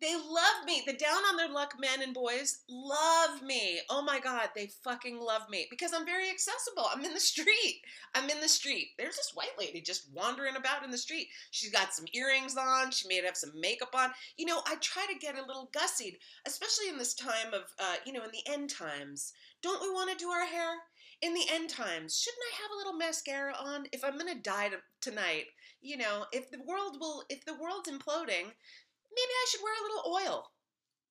they 0.00 0.14
love 0.14 0.64
me. 0.66 0.82
The 0.86 0.92
down 0.92 1.22
on 1.28 1.36
their 1.36 1.48
luck 1.48 1.74
men 1.80 2.02
and 2.02 2.12
boys 2.12 2.60
love 2.68 3.42
me. 3.42 3.80
Oh 3.88 4.02
my 4.02 4.20
God, 4.20 4.50
they 4.54 4.70
fucking 4.84 5.20
love 5.20 5.42
me 5.50 5.66
because 5.70 5.92
I'm 5.94 6.04
very 6.04 6.30
accessible. 6.30 6.86
I'm 6.92 7.04
in 7.04 7.14
the 7.14 7.20
street. 7.20 7.80
I'm 8.14 8.28
in 8.28 8.40
the 8.40 8.48
street. 8.48 8.88
There's 8.98 9.16
this 9.16 9.32
white 9.34 9.58
lady 9.58 9.80
just 9.80 10.12
wandering 10.12 10.56
about 10.56 10.84
in 10.84 10.90
the 10.90 10.98
street. 10.98 11.28
She's 11.50 11.72
got 11.72 11.94
some 11.94 12.06
earrings 12.12 12.56
on. 12.56 12.90
She 12.90 13.08
may 13.08 13.22
have 13.24 13.36
some 13.36 13.58
makeup 13.58 13.94
on. 13.94 14.10
You 14.36 14.46
know, 14.46 14.60
I 14.66 14.76
try 14.76 15.06
to 15.06 15.18
get 15.18 15.38
a 15.38 15.46
little 15.46 15.70
gussied, 15.72 16.18
especially 16.46 16.88
in 16.88 16.98
this 16.98 17.14
time 17.14 17.54
of, 17.54 17.62
uh, 17.78 17.96
you 18.04 18.12
know, 18.12 18.24
in 18.24 18.30
the 18.30 18.52
end 18.52 18.70
times. 18.70 19.32
Don't 19.62 19.82
we 19.82 19.90
want 19.90 20.10
to 20.10 20.16
do 20.16 20.30
our 20.30 20.46
hair? 20.46 20.76
In 21.20 21.34
the 21.34 21.46
end 21.50 21.70
times, 21.70 22.18
shouldn't 22.18 22.42
I 22.52 22.62
have 22.62 22.70
a 22.70 22.76
little 22.76 22.92
mascara 22.92 23.54
on? 23.58 23.86
If 23.92 24.04
I'm 24.04 24.16
gonna 24.16 24.34
die 24.34 24.68
to, 24.68 24.76
tonight, 25.00 25.46
you 25.80 25.96
know, 25.96 26.26
if 26.32 26.50
the 26.50 26.62
world 26.66 26.98
will, 27.00 27.24
if 27.28 27.44
the 27.44 27.54
world's 27.54 27.90
imploding, 27.90 28.44
maybe 28.46 29.34
I 29.34 29.46
should 29.50 29.62
wear 29.62 29.74
a 29.74 29.82
little 29.82 30.12
oil. 30.12 30.50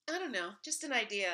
I 0.10 0.20
don't 0.20 0.32
know, 0.32 0.52
just 0.64 0.84
an 0.84 0.94
idea. 0.94 1.32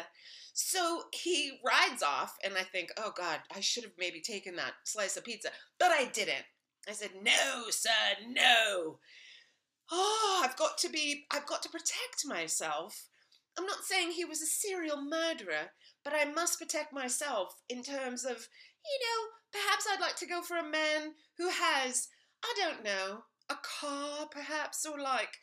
So 0.53 1.03
he 1.11 1.59
rides 1.65 2.01
off, 2.01 2.35
and 2.43 2.55
I 2.57 2.63
think, 2.63 2.89
oh 2.97 3.11
God, 3.15 3.39
I 3.55 3.59
should 3.59 3.83
have 3.83 3.93
maybe 3.97 4.21
taken 4.21 4.55
that 4.55 4.73
slice 4.83 5.17
of 5.17 5.23
pizza, 5.23 5.49
but 5.79 5.91
I 5.91 6.05
didn't. 6.05 6.45
I 6.87 6.93
said, 6.93 7.11
no, 7.21 7.65
sir, 7.69 7.89
no. 8.27 8.99
Oh, 9.91 10.41
I've 10.43 10.57
got 10.57 10.77
to 10.79 10.89
be, 10.89 11.25
I've 11.31 11.45
got 11.45 11.61
to 11.63 11.69
protect 11.69 12.25
myself. 12.25 13.09
I'm 13.57 13.65
not 13.65 13.83
saying 13.83 14.11
he 14.11 14.25
was 14.25 14.41
a 14.41 14.45
serial 14.45 15.01
murderer, 15.01 15.71
but 16.03 16.13
I 16.13 16.25
must 16.25 16.59
protect 16.59 16.93
myself 16.93 17.61
in 17.69 17.83
terms 17.83 18.25
of, 18.25 18.47
you 18.85 18.99
know, 19.01 19.29
perhaps 19.51 19.85
I'd 19.89 20.01
like 20.01 20.15
to 20.17 20.25
go 20.25 20.41
for 20.41 20.57
a 20.57 20.63
man 20.63 21.13
who 21.37 21.49
has, 21.49 22.07
I 22.43 22.53
don't 22.57 22.83
know, 22.83 23.23
a 23.49 23.55
car 23.55 24.27
perhaps, 24.31 24.85
or 24.85 24.99
like 24.99 25.37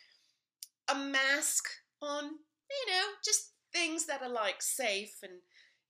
a 0.88 0.94
mask 0.94 1.68
on, 2.02 2.24
you 2.24 2.92
know, 2.92 3.04
just 3.24 3.52
things 3.72 4.06
that 4.06 4.22
are 4.22 4.28
like 4.28 4.60
safe 4.60 5.18
and, 5.22 5.40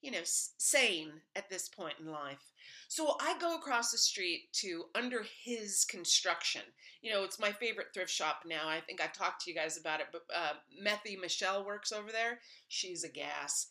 you 0.03 0.11
know, 0.11 0.21
sane 0.25 1.13
at 1.37 1.49
this 1.51 1.69
point 1.69 1.95
in 2.01 2.11
life. 2.11 2.53
So 2.89 3.17
I 3.21 3.39
go 3.39 3.57
across 3.57 3.91
the 3.91 3.99
street 3.99 4.53
to 4.55 4.85
Under 4.95 5.25
His 5.45 5.85
Construction. 5.85 6.63
You 7.03 7.13
know, 7.13 7.25
it's 7.25 7.39
my 7.39 7.53
favorite 7.53 7.89
thrift 7.95 8.11
shop 8.11 8.43
now. 8.47 8.69
I 8.69 8.81
think 8.81 9.01
I've 9.01 9.13
talked 9.13 9.45
to 9.45 9.51
you 9.51 9.57
guys 9.57 9.79
about 9.79 10.01
it, 10.01 10.07
but 10.13 10.23
uh, 10.35 10.55
Methy 10.85 11.21
Michelle 11.21 11.65
works 11.65 11.93
over 11.93 12.11
there. 12.11 12.41
She's 12.69 13.05
a 13.05 13.09
gas. 13.09 13.69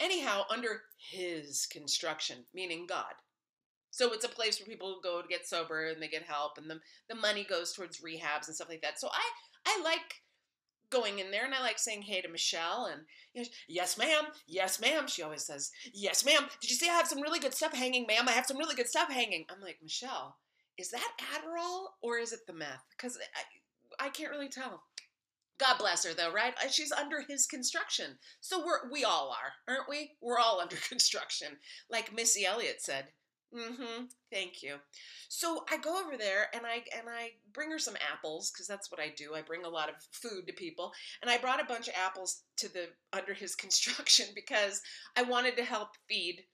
Anyhow, 0.00 0.42
under 0.50 0.82
his 1.10 1.66
construction, 1.70 2.38
meaning 2.54 2.86
God. 2.88 3.12
So 3.90 4.12
it's 4.12 4.24
a 4.24 4.28
place 4.28 4.58
where 4.58 4.66
people 4.66 5.00
go 5.02 5.20
to 5.20 5.28
get 5.28 5.46
sober 5.46 5.88
and 5.88 6.02
they 6.02 6.08
get 6.08 6.22
help, 6.22 6.56
and 6.56 6.68
the, 6.68 6.80
the 7.08 7.14
money 7.14 7.44
goes 7.44 7.72
towards 7.72 8.00
rehabs 8.00 8.46
and 8.46 8.56
stuff 8.56 8.70
like 8.70 8.80
that. 8.82 8.98
So 8.98 9.08
I, 9.08 9.22
I 9.66 9.82
like 9.84 10.21
going 10.92 11.18
in 11.18 11.30
there 11.30 11.44
and 11.44 11.54
I 11.54 11.60
like 11.60 11.78
saying 11.78 12.02
hey 12.02 12.20
to 12.20 12.28
Michelle 12.28 12.88
and 12.92 13.02
you 13.34 13.42
know, 13.42 13.48
yes 13.68 13.98
ma'am, 13.98 14.24
yes 14.46 14.80
ma'am. 14.80 15.06
She 15.08 15.22
always 15.22 15.44
says, 15.44 15.70
yes 15.92 16.24
ma'am. 16.24 16.42
Did 16.60 16.70
you 16.70 16.76
see 16.76 16.88
I 16.88 16.92
have 16.92 17.08
some 17.08 17.22
really 17.22 17.40
good 17.40 17.54
stuff 17.54 17.74
hanging, 17.74 18.06
ma'am? 18.06 18.28
I 18.28 18.32
have 18.32 18.46
some 18.46 18.58
really 18.58 18.74
good 18.76 18.88
stuff 18.88 19.10
hanging. 19.10 19.46
I'm 19.50 19.60
like, 19.60 19.78
Michelle, 19.82 20.36
is 20.78 20.90
that 20.90 21.12
Adderall 21.34 21.86
or 22.02 22.18
is 22.18 22.32
it 22.32 22.40
the 22.46 22.52
meth? 22.52 22.84
Because 22.96 23.18
I, 23.98 24.06
I 24.06 24.08
can't 24.10 24.30
really 24.30 24.48
tell. 24.48 24.82
God 25.58 25.78
bless 25.78 26.04
her, 26.04 26.14
though, 26.14 26.32
right? 26.32 26.54
Uh, 26.62 26.68
she's 26.68 26.92
under 26.92 27.22
his 27.28 27.46
construction. 27.46 28.18
So 28.40 28.64
we're 28.64 28.90
we 28.90 29.04
all 29.04 29.30
are, 29.30 29.52
aren't 29.72 29.88
we? 29.88 30.12
We're 30.20 30.38
all 30.38 30.60
under 30.62 30.76
construction, 30.76 31.48
like 31.90 32.14
Missy 32.14 32.44
Elliott 32.44 32.82
said. 32.82 33.08
Mm-hmm. 33.54 34.04
Thank 34.30 34.62
you. 34.62 34.76
So 35.28 35.64
I 35.70 35.76
go 35.76 36.00
over 36.00 36.16
there 36.16 36.46
and 36.54 36.64
I 36.64 36.76
and 36.96 37.08
I 37.08 37.32
bring 37.52 37.70
her 37.70 37.78
some 37.78 37.96
apples 38.12 38.50
because 38.50 38.66
that's 38.66 38.90
what 38.90 39.00
I 39.00 39.12
do. 39.14 39.34
I 39.34 39.42
bring 39.42 39.64
a 39.64 39.68
lot 39.68 39.90
of 39.90 39.96
food 40.10 40.46
to 40.46 40.52
people, 40.54 40.92
and 41.20 41.30
I 41.30 41.38
brought 41.38 41.60
a 41.60 41.66
bunch 41.66 41.88
of 41.88 41.94
apples 42.02 42.44
to 42.58 42.72
the 42.72 42.88
under 43.12 43.34
his 43.34 43.54
construction 43.62 44.26
because 44.34 44.80
I 45.16 45.22
wanted 45.22 45.56
to 45.56 45.64
help 45.64 45.90
feed. 46.08 46.44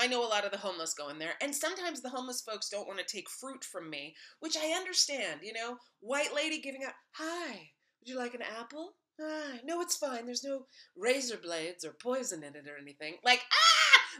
I 0.00 0.06
know 0.06 0.24
a 0.24 0.28
lot 0.28 0.44
of 0.44 0.52
the 0.52 0.58
homeless 0.58 0.94
go 0.94 1.08
in 1.08 1.18
there, 1.18 1.34
and 1.40 1.52
sometimes 1.54 2.02
the 2.02 2.10
homeless 2.10 2.42
folks 2.42 2.68
don't 2.68 2.86
want 2.86 3.00
to 3.00 3.04
take 3.04 3.28
fruit 3.28 3.64
from 3.64 3.90
me, 3.90 4.14
which 4.40 4.56
I 4.56 4.76
understand. 4.76 5.40
You 5.42 5.54
know, 5.54 5.76
white 6.00 6.34
lady 6.34 6.60
giving 6.60 6.84
out, 6.84 6.92
"Hi, 7.12 7.70
would 8.00 8.08
you 8.08 8.18
like 8.18 8.34
an 8.34 8.42
apple? 8.42 8.96
Ah, 9.20 9.58
no, 9.64 9.80
it's 9.80 9.96
fine. 9.96 10.26
There's 10.26 10.44
no 10.44 10.66
razor 10.96 11.38
blades 11.38 11.84
or 11.84 11.92
poison 11.92 12.44
in 12.44 12.54
it 12.54 12.68
or 12.68 12.76
anything. 12.80 13.16
Like, 13.24 13.40
ah! 13.52 13.67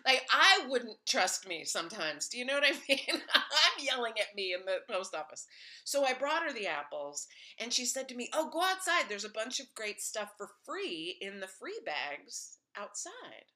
Like, 0.06 0.22
I 0.30 0.66
wouldn't 0.68 0.96
trust 1.06 1.46
me 1.48 1.64
sometimes. 1.64 2.28
Do 2.28 2.38
you 2.38 2.44
know 2.44 2.54
what 2.54 2.64
I 2.64 2.72
mean? 2.88 3.20
I'm 3.34 3.84
yelling 3.84 4.14
at 4.18 4.34
me 4.34 4.54
in 4.54 4.64
the 4.64 4.78
post 4.92 5.14
office. 5.14 5.46
So 5.84 6.04
I 6.04 6.14
brought 6.14 6.42
her 6.42 6.52
the 6.52 6.66
apples, 6.66 7.26
and 7.58 7.72
she 7.72 7.84
said 7.84 8.08
to 8.08 8.14
me, 8.14 8.28
Oh, 8.34 8.50
go 8.50 8.62
outside. 8.62 9.04
There's 9.08 9.24
a 9.24 9.30
bunch 9.30 9.60
of 9.60 9.66
great 9.74 10.00
stuff 10.00 10.30
for 10.36 10.48
free 10.64 11.16
in 11.20 11.40
the 11.40 11.48
free 11.48 11.80
bags 11.84 12.58
outside. 12.76 13.46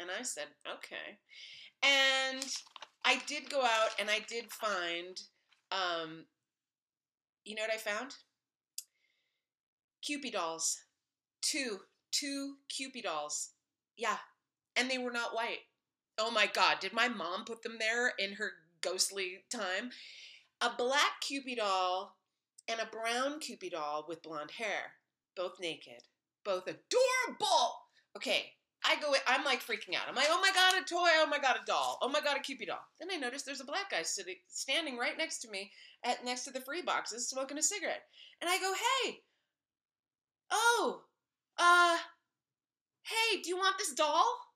And 0.00 0.10
I 0.10 0.22
said, 0.22 0.46
Okay. 0.66 1.18
And 1.82 2.46
I 3.04 3.20
did 3.26 3.50
go 3.50 3.62
out 3.62 3.90
and 3.98 4.10
I 4.10 4.20
did 4.28 4.52
find, 4.52 5.20
um, 5.70 6.24
you 7.44 7.54
know 7.54 7.62
what 7.62 7.72
I 7.72 7.78
found? 7.78 8.14
Kewpie 10.02 10.32
dolls. 10.32 10.78
Two. 11.42 11.78
Two 12.10 12.54
Kewpie 12.70 13.02
dolls. 13.02 13.50
Yeah. 13.96 14.16
And 14.78 14.90
they 14.90 14.98
were 14.98 15.12
not 15.12 15.34
white. 15.34 15.60
Oh 16.18 16.30
my 16.30 16.46
God. 16.46 16.76
Did 16.80 16.92
my 16.92 17.08
mom 17.08 17.44
put 17.44 17.62
them 17.62 17.76
there 17.78 18.12
in 18.18 18.34
her 18.34 18.52
ghostly 18.80 19.44
time? 19.50 19.90
A 20.60 20.70
black 20.76 21.22
Kewpie 21.22 21.56
doll 21.56 22.16
and 22.68 22.80
a 22.80 22.86
brown 22.86 23.40
Kewpie 23.40 23.70
doll 23.70 24.04
with 24.08 24.22
blonde 24.22 24.52
hair. 24.52 24.92
Both 25.36 25.60
naked. 25.60 26.02
Both 26.44 26.64
adorable. 26.64 27.74
Okay. 28.16 28.52
I 28.84 28.96
go, 29.00 29.12
I'm 29.26 29.44
like 29.44 29.64
freaking 29.64 29.96
out. 29.96 30.08
I'm 30.08 30.14
like, 30.14 30.28
oh 30.30 30.40
my 30.40 30.52
God, 30.54 30.74
a 30.80 30.84
toy. 30.84 31.08
Oh 31.16 31.26
my 31.28 31.38
God, 31.38 31.56
a 31.60 31.66
doll. 31.66 31.98
Oh 32.00 32.08
my 32.08 32.20
God, 32.20 32.36
a 32.36 32.40
Kewpie 32.40 32.66
doll. 32.66 32.78
Then 33.00 33.08
I 33.12 33.16
notice 33.16 33.42
there's 33.42 33.60
a 33.60 33.64
black 33.64 33.90
guy 33.90 34.02
sitting, 34.02 34.36
standing 34.48 34.96
right 34.96 35.18
next 35.18 35.38
to 35.40 35.50
me 35.50 35.72
at 36.04 36.24
next 36.24 36.44
to 36.44 36.52
the 36.52 36.60
free 36.60 36.82
boxes 36.82 37.28
smoking 37.28 37.58
a 37.58 37.62
cigarette. 37.62 38.02
And 38.40 38.48
I 38.48 38.58
go, 38.58 38.72
hey, 38.72 39.18
oh, 40.50 41.02
uh, 41.58 41.96
hey, 43.02 43.42
do 43.42 43.48
you 43.48 43.56
want 43.56 43.78
this 43.78 43.94
doll? 43.94 44.47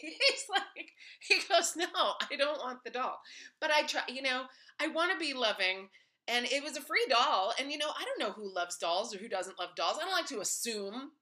He's 0.28 0.46
like, 0.50 0.92
he 1.20 1.36
goes, 1.48 1.74
no, 1.76 1.86
I 2.30 2.36
don't 2.36 2.58
want 2.58 2.84
the 2.84 2.90
doll. 2.90 3.20
But 3.60 3.70
I 3.70 3.82
try, 3.82 4.02
you 4.08 4.22
know, 4.22 4.42
I 4.80 4.88
want 4.88 5.12
to 5.12 5.18
be 5.18 5.34
loving. 5.34 5.88
And 6.28 6.46
it 6.46 6.62
was 6.62 6.76
a 6.76 6.82
free 6.82 7.06
doll. 7.08 7.52
And, 7.58 7.70
you 7.72 7.78
know, 7.78 7.88
I 7.88 8.04
don't 8.04 8.20
know 8.20 8.32
who 8.32 8.54
loves 8.54 8.76
dolls 8.76 9.14
or 9.14 9.18
who 9.18 9.28
doesn't 9.28 9.58
love 9.58 9.74
dolls. 9.74 9.96
I 9.96 10.04
don't 10.04 10.12
like 10.12 10.26
to 10.26 10.40
assume 10.40 11.12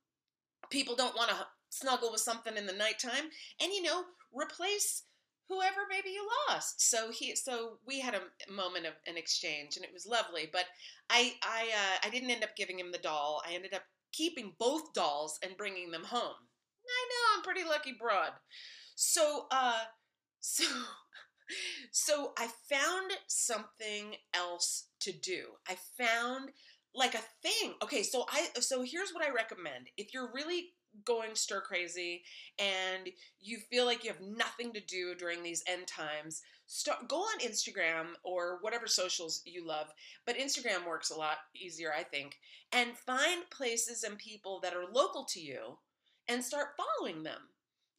people 0.71 0.97
don't 0.97 1.17
want 1.17 1.31
to 1.31 1.47
snuggle 1.71 2.13
with 2.13 2.21
something 2.21 2.57
in 2.57 2.67
the 2.67 2.73
nighttime. 2.73 3.31
And, 3.61 3.73
you 3.73 3.83
know, 3.83 4.03
replace 4.33 5.05
whoever 5.49 5.81
maybe 5.89 6.11
you 6.11 6.29
lost. 6.49 6.81
So 6.91 7.11
he, 7.11 7.35
so 7.35 7.79
we 7.87 8.01
had 8.01 8.15
a 8.15 8.53
moment 8.53 8.87
of 8.87 8.93
an 9.07 9.17
exchange, 9.17 9.77
and 9.77 9.85
it 9.85 9.93
was 9.93 10.07
lovely. 10.07 10.49
But 10.53 10.67
I, 11.09 11.35
I, 11.43 11.71
uh, 11.75 12.07
I 12.07 12.11
didn't 12.11 12.31
end 12.31 12.45
up 12.45 12.55
giving 12.57 12.79
him 12.79 12.93
the 12.93 12.99
doll. 12.99 13.43
I 13.49 13.55
ended 13.55 13.73
up 13.73 13.83
keeping 14.13 14.53
both 14.59 14.93
dolls 14.93 15.39
and 15.43 15.57
bringing 15.57 15.91
them 15.91 16.05
home. 16.05 16.48
I 16.89 17.09
know 17.09 17.37
I'm 17.37 17.43
pretty 17.43 17.69
lucky 17.69 17.95
broad. 17.99 18.31
So, 18.95 19.47
uh, 19.51 19.85
so, 20.41 20.65
so 21.93 22.33
I 22.39 22.49
found 22.69 23.13
something 23.27 24.17
else 24.35 24.89
to 25.01 25.13
do. 25.13 25.45
I 25.69 25.77
found 25.97 26.51
like 26.95 27.15
a 27.15 27.23
thing. 27.43 27.75
Okay, 27.83 28.03
so 28.03 28.27
I 28.31 28.49
so 28.61 28.83
here's 28.83 29.13
what 29.13 29.25
I 29.25 29.31
recommend. 29.31 29.89
If 29.97 30.13
you're 30.13 30.33
really 30.35 30.71
going 31.05 31.35
stir 31.35 31.61
crazy 31.61 32.23
and 32.59 33.09
you 33.41 33.59
feel 33.71 33.85
like 33.85 34.03
you 34.03 34.11
have 34.11 34.21
nothing 34.21 34.73
to 34.73 34.81
do 34.81 35.15
during 35.15 35.43
these 35.43 35.63
end 35.67 35.87
times, 35.87 36.43
start 36.67 37.09
go 37.09 37.19
on 37.19 37.39
Instagram 37.41 38.07
or 38.25 38.59
whatever 38.63 38.87
socials 38.87 39.43
you 39.45 39.67
love, 39.67 39.89
but 40.27 40.37
Instagram 40.37 40.87
works 40.87 41.11
a 41.11 41.17
lot 41.17 41.39
easier, 41.55 41.93
I 41.97 42.03
think, 42.03 42.37
and 42.73 42.97
find 42.97 43.49
places 43.51 44.03
and 44.03 44.19
people 44.19 44.61
that 44.63 44.75
are 44.75 44.93
local 44.93 45.25
to 45.27 45.41
you 45.41 45.79
and 46.29 46.43
start 46.43 46.69
following 46.77 47.23
them 47.23 47.41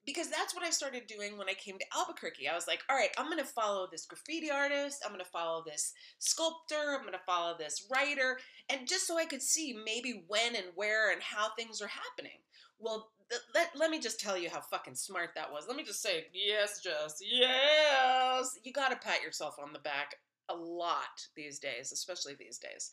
because 0.05 0.29
that's 0.29 0.55
what 0.55 0.63
I 0.63 0.71
started 0.71 1.07
doing 1.07 1.37
when 1.37 1.49
I 1.49 1.53
came 1.53 1.77
to 1.77 1.85
Albuquerque. 1.95 2.47
I 2.47 2.55
was 2.55 2.67
like, 2.67 2.81
all 2.89 2.95
right, 2.95 3.11
I'm 3.17 3.25
going 3.25 3.37
to 3.37 3.45
follow 3.45 3.87
this 3.91 4.05
graffiti 4.05 4.49
artist, 4.49 5.03
I'm 5.05 5.11
going 5.11 5.23
to 5.23 5.29
follow 5.29 5.63
this 5.63 5.93
sculptor, 6.17 6.95
I'm 6.95 7.01
going 7.01 7.13
to 7.13 7.19
follow 7.25 7.55
this 7.57 7.87
writer, 7.91 8.39
and 8.69 8.87
just 8.87 9.05
so 9.05 9.17
I 9.17 9.25
could 9.25 9.41
see 9.41 9.77
maybe 9.85 10.23
when 10.27 10.55
and 10.55 10.65
where 10.75 11.11
and 11.11 11.21
how 11.21 11.49
things 11.55 11.81
are 11.81 11.89
happening. 11.89 12.39
Well, 12.79 13.11
th- 13.29 13.41
let, 13.53 13.69
let 13.75 13.91
me 13.91 13.99
just 13.99 14.19
tell 14.19 14.37
you 14.37 14.49
how 14.49 14.61
fucking 14.61 14.95
smart 14.95 15.31
that 15.35 15.51
was. 15.51 15.65
Let 15.67 15.77
me 15.77 15.83
just 15.83 16.01
say, 16.01 16.25
yes, 16.33 16.81
Jess, 16.81 17.21
yes. 17.21 18.57
You 18.63 18.71
got 18.73 18.89
to 18.89 18.95
pat 18.95 19.21
yourself 19.21 19.57
on 19.61 19.73
the 19.73 19.79
back 19.79 20.15
a 20.49 20.55
lot 20.55 21.27
these 21.35 21.59
days, 21.59 21.91
especially 21.91 22.33
these 22.33 22.57
days. 22.57 22.89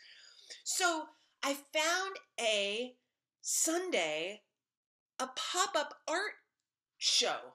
So 0.64 1.04
I 1.42 1.54
found 1.72 2.16
a 2.40 2.94
Sunday, 3.40 4.42
a 5.18 5.26
pop 5.26 5.74
up 5.76 5.94
art 6.08 6.34
show. 6.98 7.54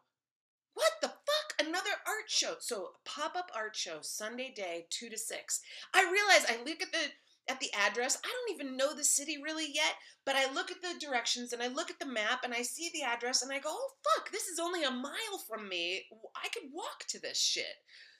What 0.73 0.93
the 1.01 1.09
fuck? 1.09 1.67
Another 1.67 1.91
art 2.07 2.29
show. 2.29 2.55
So 2.59 2.91
pop 3.05 3.35
up 3.35 3.51
art 3.55 3.75
show 3.75 3.97
Sunday 4.01 4.53
day, 4.55 4.87
two 4.89 5.09
to 5.09 5.17
six. 5.17 5.61
I 5.93 6.03
realize 6.03 6.45
I 6.49 6.63
look 6.63 6.81
at 6.81 6.91
the 6.91 7.11
at 7.49 7.59
the 7.59 7.73
address. 7.73 8.17
I 8.23 8.27
don't 8.27 8.55
even 8.55 8.77
know 8.77 8.95
the 8.95 9.03
city 9.03 9.37
really 9.43 9.67
yet, 9.73 9.95
but 10.25 10.35
I 10.35 10.51
look 10.53 10.71
at 10.71 10.81
the 10.81 10.99
directions 10.99 11.53
and 11.53 11.61
I 11.61 11.67
look 11.67 11.89
at 11.89 11.99
the 11.99 12.05
map 12.05 12.43
and 12.43 12.53
I 12.53 12.61
see 12.61 12.89
the 12.93 13.03
address 13.03 13.41
and 13.41 13.51
I 13.51 13.59
go, 13.59 13.69
oh 13.69 13.89
fuck, 14.03 14.31
this 14.31 14.47
is 14.47 14.59
only 14.59 14.83
a 14.83 14.91
mile 14.91 15.39
from 15.49 15.67
me. 15.67 16.03
I 16.35 16.47
could 16.49 16.69
walk 16.71 17.05
to 17.09 17.19
this 17.19 17.39
shit. 17.39 17.65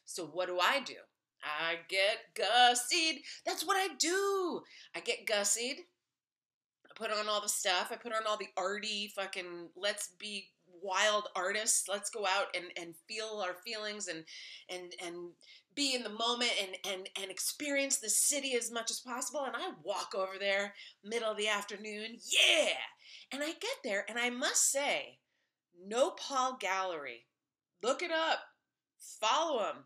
So 0.06 0.26
what 0.26 0.48
do 0.48 0.60
I 0.60 0.82
do? 0.82 0.96
I 1.44 1.78
get 1.88 2.36
gussied. 2.36 3.22
That's 3.46 3.66
what 3.66 3.78
I 3.78 3.96
do. 3.96 4.62
I 4.96 5.00
get 5.00 5.26
gussied. 5.26 5.78
Put 7.02 7.12
on 7.12 7.28
all 7.28 7.42
the 7.42 7.50
stuff. 7.50 7.88
I 7.92 7.96
put 7.96 8.14
on 8.14 8.28
all 8.28 8.38
the 8.38 8.50
arty 8.56 9.12
fucking 9.16 9.70
let's 9.76 10.10
be 10.20 10.50
wild 10.84 11.30
artists. 11.36 11.88
Let's 11.90 12.12
go 12.12 12.28
out 12.28 12.56
and, 12.56 12.66
and 12.80 12.94
feel 13.08 13.44
our 13.44 13.56
feelings 13.66 14.08
and 14.08 14.24
and 14.70 14.94
and 15.04 15.32
be 15.74 15.96
in 15.96 16.04
the 16.04 16.10
moment 16.10 16.52
and, 16.62 16.94
and 16.94 17.10
and 17.20 17.32
experience 17.32 17.98
the 17.98 18.10
city 18.10 18.56
as 18.56 18.72
much 18.72 18.92
as 18.92 19.00
possible. 19.00 19.46
And 19.46 19.56
I 19.56 19.72
walk 19.84 20.14
over 20.16 20.38
there 20.40 20.76
middle 21.04 21.32
of 21.32 21.38
the 21.38 21.48
afternoon, 21.48 22.18
yeah. 22.24 22.74
And 23.32 23.42
I 23.42 23.48
get 23.48 23.78
there 23.84 24.06
and 24.08 24.20
I 24.20 24.30
must 24.30 24.72
say, 24.72 25.18
no 25.84 26.12
Paul 26.12 26.58
Gallery. 26.60 27.26
Look 27.82 28.04
it 28.04 28.12
up. 28.12 28.42
Follow 29.00 29.64
them. 29.64 29.86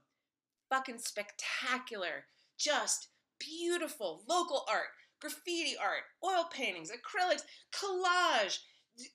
Fucking 0.69 0.97
spectacular. 0.97 2.25
Just 2.57 3.07
beautiful 3.39 4.23
local 4.27 4.65
art, 4.69 4.89
graffiti 5.25 5.75
art, 5.77 6.03
oil 6.23 6.47
paintings, 6.51 6.91
acrylics, 6.91 7.43
collage. 7.73 8.59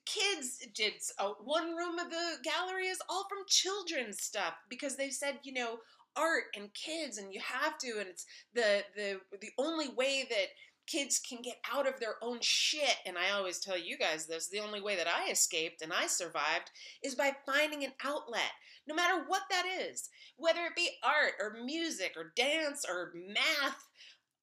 Kids 0.05 0.59
did 0.75 0.93
uh, 1.17 1.31
one 1.43 1.75
room 1.75 1.97
of 1.97 2.09
the 2.09 2.35
gallery 2.43 2.87
is 2.87 2.99
all 3.09 3.25
from 3.27 3.39
children's 3.47 4.21
stuff 4.21 4.53
because 4.69 4.95
they 4.95 5.09
said 5.09 5.39
you 5.43 5.53
know 5.53 5.77
art 6.15 6.43
and 6.55 6.71
kids 6.73 7.17
and 7.17 7.33
you 7.33 7.39
have 7.39 7.79
to 7.79 7.97
and 7.99 8.07
it's 8.07 8.25
the 8.53 8.83
the 8.95 9.19
the 9.39 9.49
only 9.57 9.87
way 9.89 10.27
that 10.29 10.47
kids 10.85 11.19
can 11.19 11.41
get 11.41 11.55
out 11.73 11.87
of 11.87 11.99
their 11.99 12.15
own 12.21 12.37
shit. 12.41 12.97
And 13.07 13.17
i 13.17 13.31
always 13.31 13.59
tell 13.59 13.77
you 13.77 13.97
guys 13.97 14.27
this 14.27 14.49
the 14.49 14.59
only 14.59 14.81
way 14.81 14.95
that 14.97 15.07
i 15.07 15.31
escaped 15.31 15.81
and 15.81 15.91
i 15.91 16.05
survived 16.05 16.69
is 17.03 17.15
by 17.15 17.31
finding 17.45 17.83
an 17.83 17.93
outlet 18.05 18.51
no 18.87 18.93
matter 18.93 19.23
what 19.25 19.43
that 19.49 19.65
is 19.65 20.09
whether 20.37 20.61
it 20.65 20.75
be 20.75 20.89
art 21.03 21.33
or 21.39 21.63
music 21.63 22.13
or 22.15 22.33
dance 22.35 22.85
or 22.87 23.13
math 23.15 23.87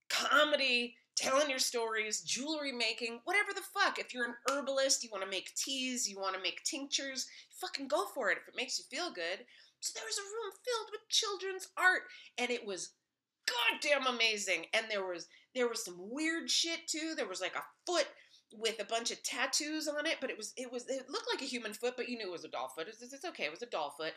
comedy 0.08 0.96
telling 1.18 1.50
your 1.50 1.58
stories, 1.58 2.20
jewelry 2.20 2.72
making, 2.72 3.20
whatever 3.24 3.52
the 3.54 3.60
fuck. 3.60 3.98
If 3.98 4.14
you're 4.14 4.26
an 4.26 4.34
herbalist, 4.50 5.02
you 5.02 5.10
want 5.10 5.24
to 5.24 5.30
make 5.30 5.54
teas, 5.54 6.08
you 6.08 6.18
want 6.18 6.34
to 6.34 6.42
make 6.42 6.62
tinctures, 6.64 7.26
fucking 7.60 7.88
go 7.88 8.06
for 8.14 8.30
it 8.30 8.38
if 8.38 8.48
it 8.48 8.56
makes 8.56 8.78
you 8.78 8.84
feel 8.90 9.10
good. 9.10 9.44
So 9.80 9.92
there 9.94 10.06
was 10.06 10.18
a 10.18 10.22
room 10.22 10.52
filled 10.64 10.88
with 10.92 11.08
children's 11.08 11.68
art, 11.76 12.02
and 12.36 12.50
it 12.50 12.66
was 12.66 12.92
goddamn 13.46 14.06
amazing. 14.06 14.66
And 14.74 14.86
there 14.90 15.06
was 15.06 15.28
there 15.54 15.68
was 15.68 15.84
some 15.84 15.96
weird 15.98 16.50
shit 16.50 16.86
too. 16.86 17.14
There 17.16 17.28
was 17.28 17.40
like 17.40 17.56
a 17.56 17.64
foot 17.86 18.06
with 18.56 18.80
a 18.80 18.84
bunch 18.84 19.10
of 19.10 19.22
tattoos 19.22 19.88
on 19.88 20.06
it, 20.06 20.16
but 20.20 20.30
it 20.30 20.36
was 20.36 20.52
it 20.56 20.72
was 20.72 20.88
it 20.88 21.08
looked 21.10 21.28
like 21.32 21.42
a 21.42 21.46
human 21.46 21.72
foot, 21.72 21.94
but 21.96 22.08
you 22.08 22.16
knew 22.16 22.28
it 22.28 22.32
was 22.32 22.44
a 22.44 22.48
doll 22.48 22.68
foot. 22.68 22.88
It's, 22.88 23.02
it's 23.02 23.24
okay, 23.24 23.44
it 23.44 23.50
was 23.50 23.62
a 23.62 23.66
doll 23.66 23.90
foot. 23.90 24.14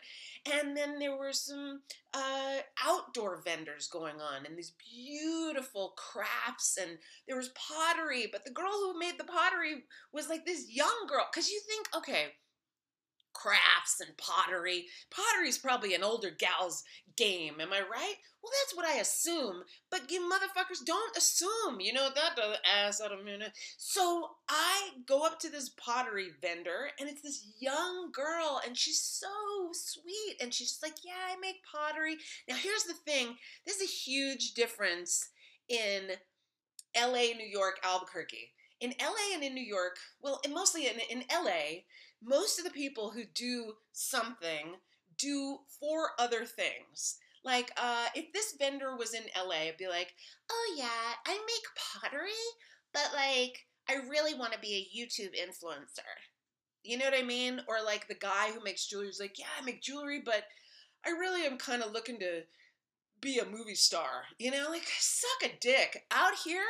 And 0.52 0.76
then 0.76 0.98
there 0.98 1.16
were 1.16 1.32
some 1.32 1.82
uh, 2.14 2.58
outdoor 2.84 3.42
vendors 3.42 3.88
going 3.88 4.20
on, 4.20 4.46
and 4.46 4.56
these 4.56 4.72
beautiful 4.72 5.94
crafts, 5.96 6.78
and 6.80 6.98
there 7.26 7.36
was 7.36 7.50
pottery. 7.50 8.28
But 8.30 8.44
the 8.44 8.52
girl 8.52 8.72
who 8.72 8.98
made 8.98 9.18
the 9.18 9.24
pottery 9.24 9.84
was 10.12 10.28
like 10.28 10.46
this 10.46 10.66
young 10.70 11.06
girl, 11.08 11.26
because 11.30 11.50
you 11.50 11.60
think, 11.66 11.88
okay, 11.96 12.26
crafts 13.32 14.00
and 14.00 14.16
pottery. 14.16 14.86
Pottery 15.10 15.48
is 15.48 15.58
probably 15.58 15.94
an 15.94 16.02
older 16.02 16.30
gal's 16.30 16.84
game, 17.16 17.60
am 17.60 17.72
I 17.72 17.80
right? 17.80 18.14
Well, 18.42 18.52
that's 18.60 18.74
what 18.74 18.86
I 18.86 18.98
assume, 18.98 19.62
but 19.90 20.10
you 20.10 20.20
motherfuckers 20.20 20.84
don't 20.84 21.16
assume. 21.16 21.80
You 21.80 21.92
know 21.92 22.08
that 22.12 22.34
the 22.34 22.56
ass 22.68 23.00
out 23.00 23.12
of 23.12 23.24
me. 23.24 23.38
So 23.76 24.30
I 24.48 24.90
go 25.06 25.24
up 25.24 25.38
to 25.40 25.50
this 25.50 25.68
pottery 25.68 26.30
vendor, 26.40 26.90
and 26.98 27.08
it's 27.08 27.22
this 27.22 27.46
young 27.60 28.10
girl, 28.12 28.60
and 28.66 28.76
she's 28.76 29.00
so 29.00 29.28
sweet, 29.72 30.36
and 30.40 30.52
she's 30.52 30.70
just 30.70 30.82
like, 30.82 31.04
"Yeah, 31.04 31.12
I 31.30 31.36
make 31.36 31.62
pottery." 31.70 32.16
Now, 32.48 32.56
here's 32.56 32.84
the 32.84 32.94
thing: 32.94 33.36
there's 33.64 33.80
a 33.80 33.86
huge 33.86 34.54
difference 34.54 35.28
in 35.68 36.12
L.A., 36.94 37.34
New 37.34 37.46
York, 37.46 37.78
Albuquerque. 37.84 38.52
In 38.80 38.94
LA 39.00 39.34
and 39.34 39.44
in 39.44 39.54
New 39.54 39.64
York, 39.64 39.96
well, 40.20 40.40
mostly 40.50 40.88
in, 40.88 40.98
in 41.08 41.24
LA, 41.32 41.84
most 42.22 42.58
of 42.58 42.64
the 42.64 42.70
people 42.70 43.10
who 43.10 43.24
do 43.34 43.74
something 43.92 44.76
do 45.18 45.58
four 45.80 46.10
other 46.18 46.44
things. 46.44 47.18
Like, 47.44 47.72
uh, 47.76 48.06
if 48.14 48.32
this 48.32 48.54
vendor 48.58 48.96
was 48.96 49.14
in 49.14 49.22
LA, 49.36 49.68
I'd 49.68 49.76
be 49.78 49.88
like, 49.88 50.14
oh 50.50 50.74
yeah, 50.76 51.16
I 51.26 51.32
make 51.32 52.02
pottery, 52.02 52.30
but 52.92 53.10
like, 53.14 53.66
I 53.88 54.08
really 54.08 54.34
want 54.34 54.52
to 54.52 54.60
be 54.60 54.74
a 54.74 54.96
YouTube 54.96 55.34
influencer. 55.34 56.00
You 56.84 56.98
know 56.98 57.04
what 57.04 57.18
I 57.18 57.22
mean? 57.22 57.60
Or 57.68 57.82
like 57.84 58.08
the 58.08 58.14
guy 58.14 58.52
who 58.52 58.62
makes 58.62 58.86
jewelry 58.86 59.08
is 59.08 59.20
like, 59.20 59.38
yeah, 59.38 59.46
I 59.60 59.64
make 59.64 59.82
jewelry, 59.82 60.22
but 60.24 60.44
I 61.04 61.10
really 61.10 61.46
am 61.46 61.58
kind 61.58 61.82
of 61.82 61.92
looking 61.92 62.18
to 62.20 62.42
be 63.20 63.38
a 63.38 63.46
movie 63.46 63.74
star. 63.74 64.24
You 64.38 64.50
know, 64.50 64.66
like, 64.70 64.86
suck 64.98 65.50
a 65.50 65.54
dick. 65.60 66.04
Out 66.10 66.34
here, 66.44 66.64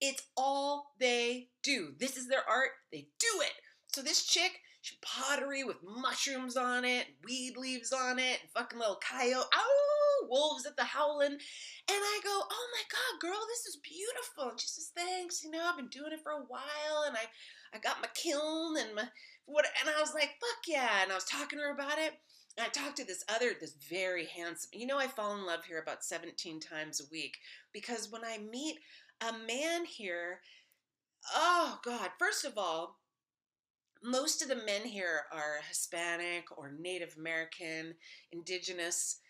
it's 0.00 0.22
all 0.36 0.92
they 0.98 1.48
do. 1.62 1.94
This 1.98 2.16
is 2.16 2.28
their 2.28 2.48
art. 2.48 2.70
They 2.90 3.08
do 3.18 3.40
it. 3.40 3.52
So 3.88 4.02
this 4.02 4.24
chick, 4.24 4.60
pottery 5.02 5.64
with 5.64 5.76
mushrooms 5.82 6.56
on 6.56 6.84
it, 6.84 7.06
weed 7.24 7.56
leaves 7.56 7.92
on 7.92 8.18
it, 8.18 8.38
fucking 8.54 8.78
little 8.78 9.00
coyote. 9.00 9.46
Oh, 9.54 10.26
wolves 10.28 10.66
at 10.66 10.76
the 10.76 10.84
howling. 10.84 11.32
And 11.32 11.40
I 11.88 12.20
go, 12.22 12.30
oh 12.30 12.66
my 12.72 12.82
God, 12.90 13.20
girl, 13.20 13.40
this 13.48 13.66
is 13.66 13.80
beautiful. 13.82 14.50
And 14.50 14.60
she 14.60 14.68
says, 14.68 14.92
thanks. 14.94 15.42
You 15.44 15.50
know, 15.50 15.64
I've 15.64 15.76
been 15.76 15.88
doing 15.88 16.12
it 16.12 16.22
for 16.22 16.32
a 16.32 16.44
while 16.46 17.04
and 17.06 17.16
I, 17.16 17.24
I 17.74 17.78
got 17.78 18.00
my 18.00 18.08
kiln 18.14 18.76
and 18.78 18.94
my, 18.94 19.04
what, 19.46 19.66
and 19.80 19.90
I 19.94 20.00
was 20.00 20.14
like, 20.14 20.30
fuck 20.40 20.64
yeah. 20.66 21.02
And 21.02 21.12
I 21.12 21.14
was 21.14 21.24
talking 21.24 21.58
to 21.58 21.64
her 21.64 21.74
about 21.74 21.98
it. 21.98 22.14
And 22.56 22.66
I 22.66 22.68
talked 22.68 22.96
to 22.96 23.04
this 23.04 23.24
other, 23.28 23.52
this 23.60 23.74
very 23.88 24.26
handsome, 24.26 24.70
you 24.72 24.86
know, 24.86 24.98
I 24.98 25.06
fall 25.06 25.34
in 25.34 25.46
love 25.46 25.64
here 25.64 25.80
about 25.80 26.04
17 26.04 26.60
times 26.60 27.00
a 27.00 27.10
week 27.10 27.36
because 27.72 28.10
when 28.10 28.24
I 28.24 28.38
meet 28.38 28.78
a 29.20 29.32
man 29.32 29.84
here, 29.84 30.40
oh 31.34 31.78
God, 31.84 32.10
first 32.18 32.44
of 32.44 32.54
all, 32.56 32.99
most 34.02 34.42
of 34.42 34.48
the 34.48 34.56
men 34.56 34.82
here 34.84 35.22
are 35.32 35.60
Hispanic 35.68 36.46
or 36.56 36.72
Native 36.78 37.14
American, 37.18 37.94
indigenous. 38.32 39.20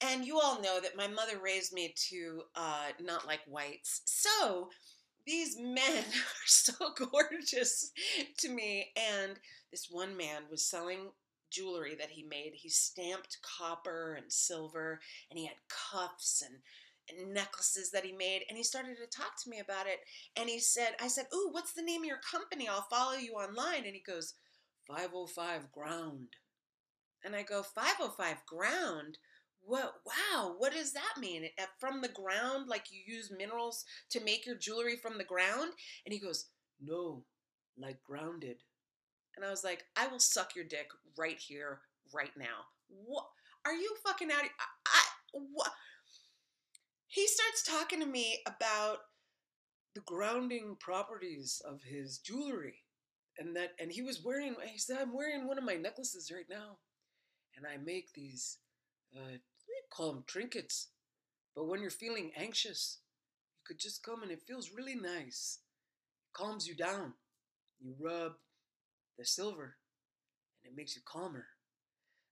And 0.00 0.24
you 0.24 0.38
all 0.38 0.60
know 0.60 0.80
that 0.80 0.96
my 0.96 1.08
mother 1.08 1.38
raised 1.42 1.72
me 1.72 1.94
to 2.10 2.42
uh, 2.54 2.86
not 3.02 3.26
like 3.26 3.40
whites. 3.46 4.02
So 4.04 4.70
these 5.26 5.56
men 5.58 5.98
are 5.98 6.46
so 6.46 6.72
gorgeous 7.12 7.90
to 8.38 8.48
me. 8.48 8.92
And 8.96 9.38
this 9.70 9.88
one 9.90 10.16
man 10.16 10.42
was 10.50 10.64
selling 10.64 11.10
jewelry 11.50 11.94
that 11.98 12.10
he 12.10 12.22
made. 12.24 12.52
He 12.54 12.68
stamped 12.68 13.38
copper 13.42 14.14
and 14.14 14.32
silver, 14.32 15.00
and 15.30 15.38
he 15.38 15.46
had 15.46 15.56
cuffs 15.68 16.42
and 16.42 16.58
necklaces 17.28 17.90
that 17.90 18.04
he 18.04 18.12
made 18.12 18.42
and 18.48 18.56
he 18.56 18.62
started 18.62 18.96
to 18.96 19.06
talk 19.06 19.32
to 19.42 19.50
me 19.50 19.60
about 19.60 19.86
it 19.86 20.00
and 20.36 20.48
he 20.48 20.58
said 20.58 20.90
i 21.00 21.08
said 21.08 21.26
ooh 21.34 21.48
what's 21.58 21.72
the 21.72 21.82
name 21.82 22.02
of 22.02 22.06
your 22.06 22.20
company? 22.30 22.68
I'll 22.68 22.86
follow 22.90 23.16
you 23.16 23.32
online. 23.32 23.84
And 23.84 23.94
he 23.94 24.02
goes 24.06 24.34
505 24.86 25.72
ground. 25.72 26.28
And 27.24 27.34
i 27.34 27.42
go 27.42 27.62
505 27.62 28.36
ground? 28.46 29.18
What 29.60 29.94
wow 30.06 30.54
what 30.56 30.72
does 30.72 30.92
that 30.92 31.20
mean? 31.20 31.48
Uh, 31.60 31.64
from 31.78 32.00
the 32.00 32.08
ground 32.08 32.68
like 32.68 32.86
you 32.90 33.00
use 33.04 33.32
minerals 33.36 33.84
to 34.10 34.24
make 34.24 34.46
your 34.46 34.56
jewelry 34.56 34.96
from 34.96 35.18
the 35.18 35.24
ground? 35.24 35.72
And 36.06 36.12
he 36.12 36.20
goes 36.20 36.46
no 36.80 37.24
like 37.76 38.02
grounded. 38.04 38.58
And 39.36 39.44
i 39.44 39.50
was 39.50 39.64
like 39.64 39.84
i 39.96 40.06
will 40.06 40.20
suck 40.20 40.54
your 40.54 40.64
dick 40.64 40.90
right 41.16 41.38
here 41.38 41.80
right 42.14 42.32
now. 42.38 42.66
What 42.88 43.26
are 43.66 43.74
you 43.74 43.94
fucking 44.06 44.30
out 44.30 44.44
of 44.44 44.50
I, 44.60 44.64
I 44.86 45.02
what 45.32 45.72
he 47.08 47.26
starts 47.26 47.62
talking 47.64 48.00
to 48.00 48.06
me 48.06 48.38
about 48.46 48.98
the 49.94 50.02
grounding 50.02 50.76
properties 50.80 51.60
of 51.66 51.82
his 51.82 52.18
jewelry 52.18 52.84
and 53.38 53.56
that 53.56 53.70
and 53.80 53.92
he 53.92 54.02
was 54.02 54.22
wearing 54.24 54.54
he 54.66 54.78
said 54.78 54.98
i'm 55.00 55.14
wearing 55.14 55.46
one 55.46 55.58
of 55.58 55.64
my 55.64 55.74
necklaces 55.74 56.30
right 56.32 56.46
now 56.50 56.78
and 57.56 57.66
i 57.66 57.76
make 57.82 58.12
these 58.14 58.58
uh, 59.16 59.36
call 59.90 60.12
them 60.12 60.24
trinkets 60.26 60.90
but 61.56 61.66
when 61.66 61.80
you're 61.80 61.90
feeling 61.90 62.30
anxious 62.36 63.00
you 63.56 63.62
could 63.66 63.80
just 63.80 64.02
come 64.04 64.22
and 64.22 64.30
it 64.30 64.42
feels 64.46 64.70
really 64.76 64.94
nice. 64.94 65.58
Calms 66.32 66.68
you 66.68 66.76
down. 66.76 67.14
You 67.80 67.94
rub 68.00 68.32
the 69.18 69.24
silver 69.24 69.76
and 70.64 70.72
it 70.72 70.76
makes 70.76 70.94
you 70.94 71.02
calmer. 71.04 71.46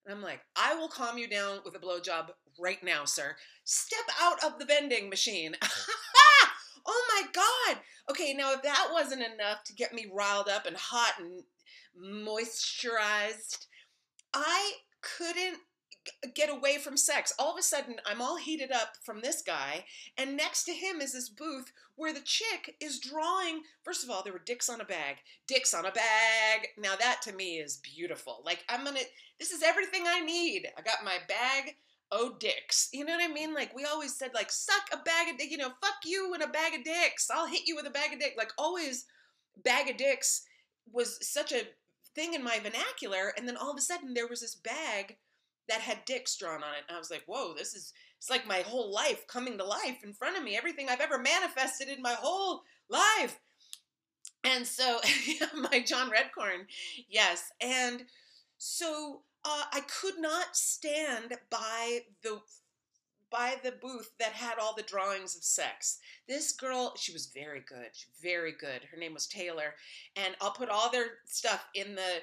And 0.05 0.15
i'm 0.15 0.23
like 0.23 0.41
i 0.57 0.75
will 0.75 0.89
calm 0.89 1.19
you 1.19 1.27
down 1.29 1.59
with 1.65 1.75
a 1.75 1.81
blowjob 1.81 2.29
right 2.59 2.83
now 2.83 3.05
sir. 3.05 3.37
Step 3.65 4.07
out 4.21 4.43
of 4.45 4.59
the 4.59 4.65
vending 4.65 5.09
machine. 5.09 5.57
Oh 6.87 7.05
my 7.15 7.29
god. 7.33 7.83
Okay 8.11 8.33
now 8.33 8.53
if 8.53 8.63
that 8.63 8.89
wasn't 8.93 9.23
enough 9.23 9.65
to 9.65 9.75
get 9.75 9.93
me 9.93 10.07
riled 10.13 10.49
up 10.49 10.67
and 10.67 10.77
hot 10.77 11.15
and 11.19 11.43
moisturized 11.99 13.67
i 14.35 14.73
couldn't 15.01 15.59
get 16.35 16.49
away 16.49 16.79
from 16.79 16.97
sex. 16.97 17.33
All 17.39 17.53
of 17.53 17.59
a 17.59 17.63
sudden 17.63 17.97
i'm 18.07 18.23
all 18.23 18.37
heated 18.37 18.71
up 18.71 18.93
from 19.03 19.21
this 19.21 19.43
guy 19.43 19.85
and 20.17 20.37
next 20.37 20.65
to 20.65 20.73
him 20.73 21.01
is 21.01 21.13
this 21.13 21.29
booth 21.29 21.73
where 21.97 22.13
the 22.13 22.21
chick 22.21 22.77
is 22.81 23.01
drawing 23.01 23.63
first 23.83 24.05
of 24.05 24.11
all 24.11 24.23
there 24.23 24.33
were 24.33 24.39
dicks 24.39 24.69
on 24.69 24.81
a 24.81 24.85
bag. 24.85 25.17
Dicks 25.49 25.75
on 25.75 25.87
a 25.87 25.91
bag. 25.91 26.69
Now 26.79 26.95
that 26.95 27.23
to 27.23 27.33
me 27.33 27.57
is 27.57 27.79
beautiful. 27.79 28.43
Like 28.45 28.65
i'm 28.69 28.85
gonna 28.85 29.01
this 29.41 29.51
is 29.51 29.63
everything 29.65 30.05
i 30.07 30.21
need. 30.21 30.69
I 30.79 30.83
got 30.83 31.05
my 31.05 31.17
bag 31.27 31.75
oh 32.13 32.37
dicks. 32.39 32.89
You 32.93 33.05
know 33.05 33.17
what 33.17 33.31
i 33.31 33.33
mean? 33.33 33.55
Like 33.55 33.75
we 33.75 33.85
always 33.85 34.17
said 34.17 34.31
like 34.35 34.51
suck 34.51 34.89
a 34.93 34.99
bag 34.99 35.29
of 35.31 35.39
dick 35.39 35.51
you 35.51 35.59
know 35.59 35.73
fuck 35.83 35.97
you 36.05 36.33
and 36.35 36.43
a 36.43 36.49
bag 36.49 36.75
of 36.75 36.85
dicks. 36.85 37.29
I'll 37.31 37.47
hit 37.47 37.67
you 37.67 37.77
with 37.77 37.87
a 37.87 37.91
bag 37.91 38.13
of 38.13 38.21
dick. 38.21 38.35
Like 38.37 38.53
always 38.59 39.07
bag 39.65 39.89
of 39.89 39.97
dicks 39.97 40.43
was 40.93 41.19
such 41.27 41.53
a 41.53 41.63
thing 42.15 42.35
in 42.35 42.43
my 42.43 42.59
vernacular 42.59 43.33
and 43.37 43.47
then 43.47 43.57
all 43.57 43.71
of 43.71 43.77
a 43.77 43.83
sudden 43.83 44.15
there 44.15 44.27
was 44.27 44.41
this 44.41 44.55
bag 44.55 45.17
that 45.69 45.81
had 45.81 46.05
dicks 46.07 46.37
drawn 46.37 46.63
on 46.63 46.75
it 46.75 46.85
and 46.89 46.97
i 46.97 46.99
was 46.99 47.11
like 47.11 47.23
whoa 47.27 47.53
this 47.55 47.75
is 47.75 47.93
it's 48.19 48.31
like 48.31 48.47
my 48.47 48.61
whole 48.61 48.93
life 48.93 49.27
coming 49.27 49.59
to 49.59 49.65
life 49.65 50.03
in 50.03 50.13
front 50.13 50.37
of 50.37 50.43
me. 50.43 50.57
Everything 50.57 50.89
i've 50.89 51.01
ever 51.01 51.19
manifested 51.19 51.89
in 51.89 52.03
my 52.03 52.15
whole 52.15 52.63
life. 52.89 53.39
And 54.45 54.67
so 54.67 55.01
my 55.57 55.81
john 55.87 56.11
redcorn 56.11 56.67
yes. 57.09 57.51
And 57.61 58.05
so 58.59 59.23
uh, 59.47 59.63
I 59.73 59.81
could 60.01 60.19
not 60.19 60.57
stand 60.57 61.35
by 61.51 62.01
the 62.23 62.41
by 63.31 63.57
the 63.63 63.73
booth 63.73 64.13
that 64.19 64.33
had 64.33 64.59
all 64.59 64.75
the 64.75 64.83
drawings 64.83 65.37
of 65.37 65.43
sex. 65.43 65.99
This 66.29 66.53
girl, 66.53 66.95
she 66.97 67.13
was 67.13 67.33
very 67.35 67.61
good, 67.61 67.91
very 68.23 68.53
good. 68.53 68.83
Her 68.91 68.97
name 68.97 69.15
was 69.15 69.27
Taylor, 69.27 69.75
and 70.17 70.37
I'll 70.41 70.53
put 70.53 70.69
all 70.69 70.91
their 70.91 71.07
stuff 71.27 71.65
in 71.75 71.95
the. 71.95 72.23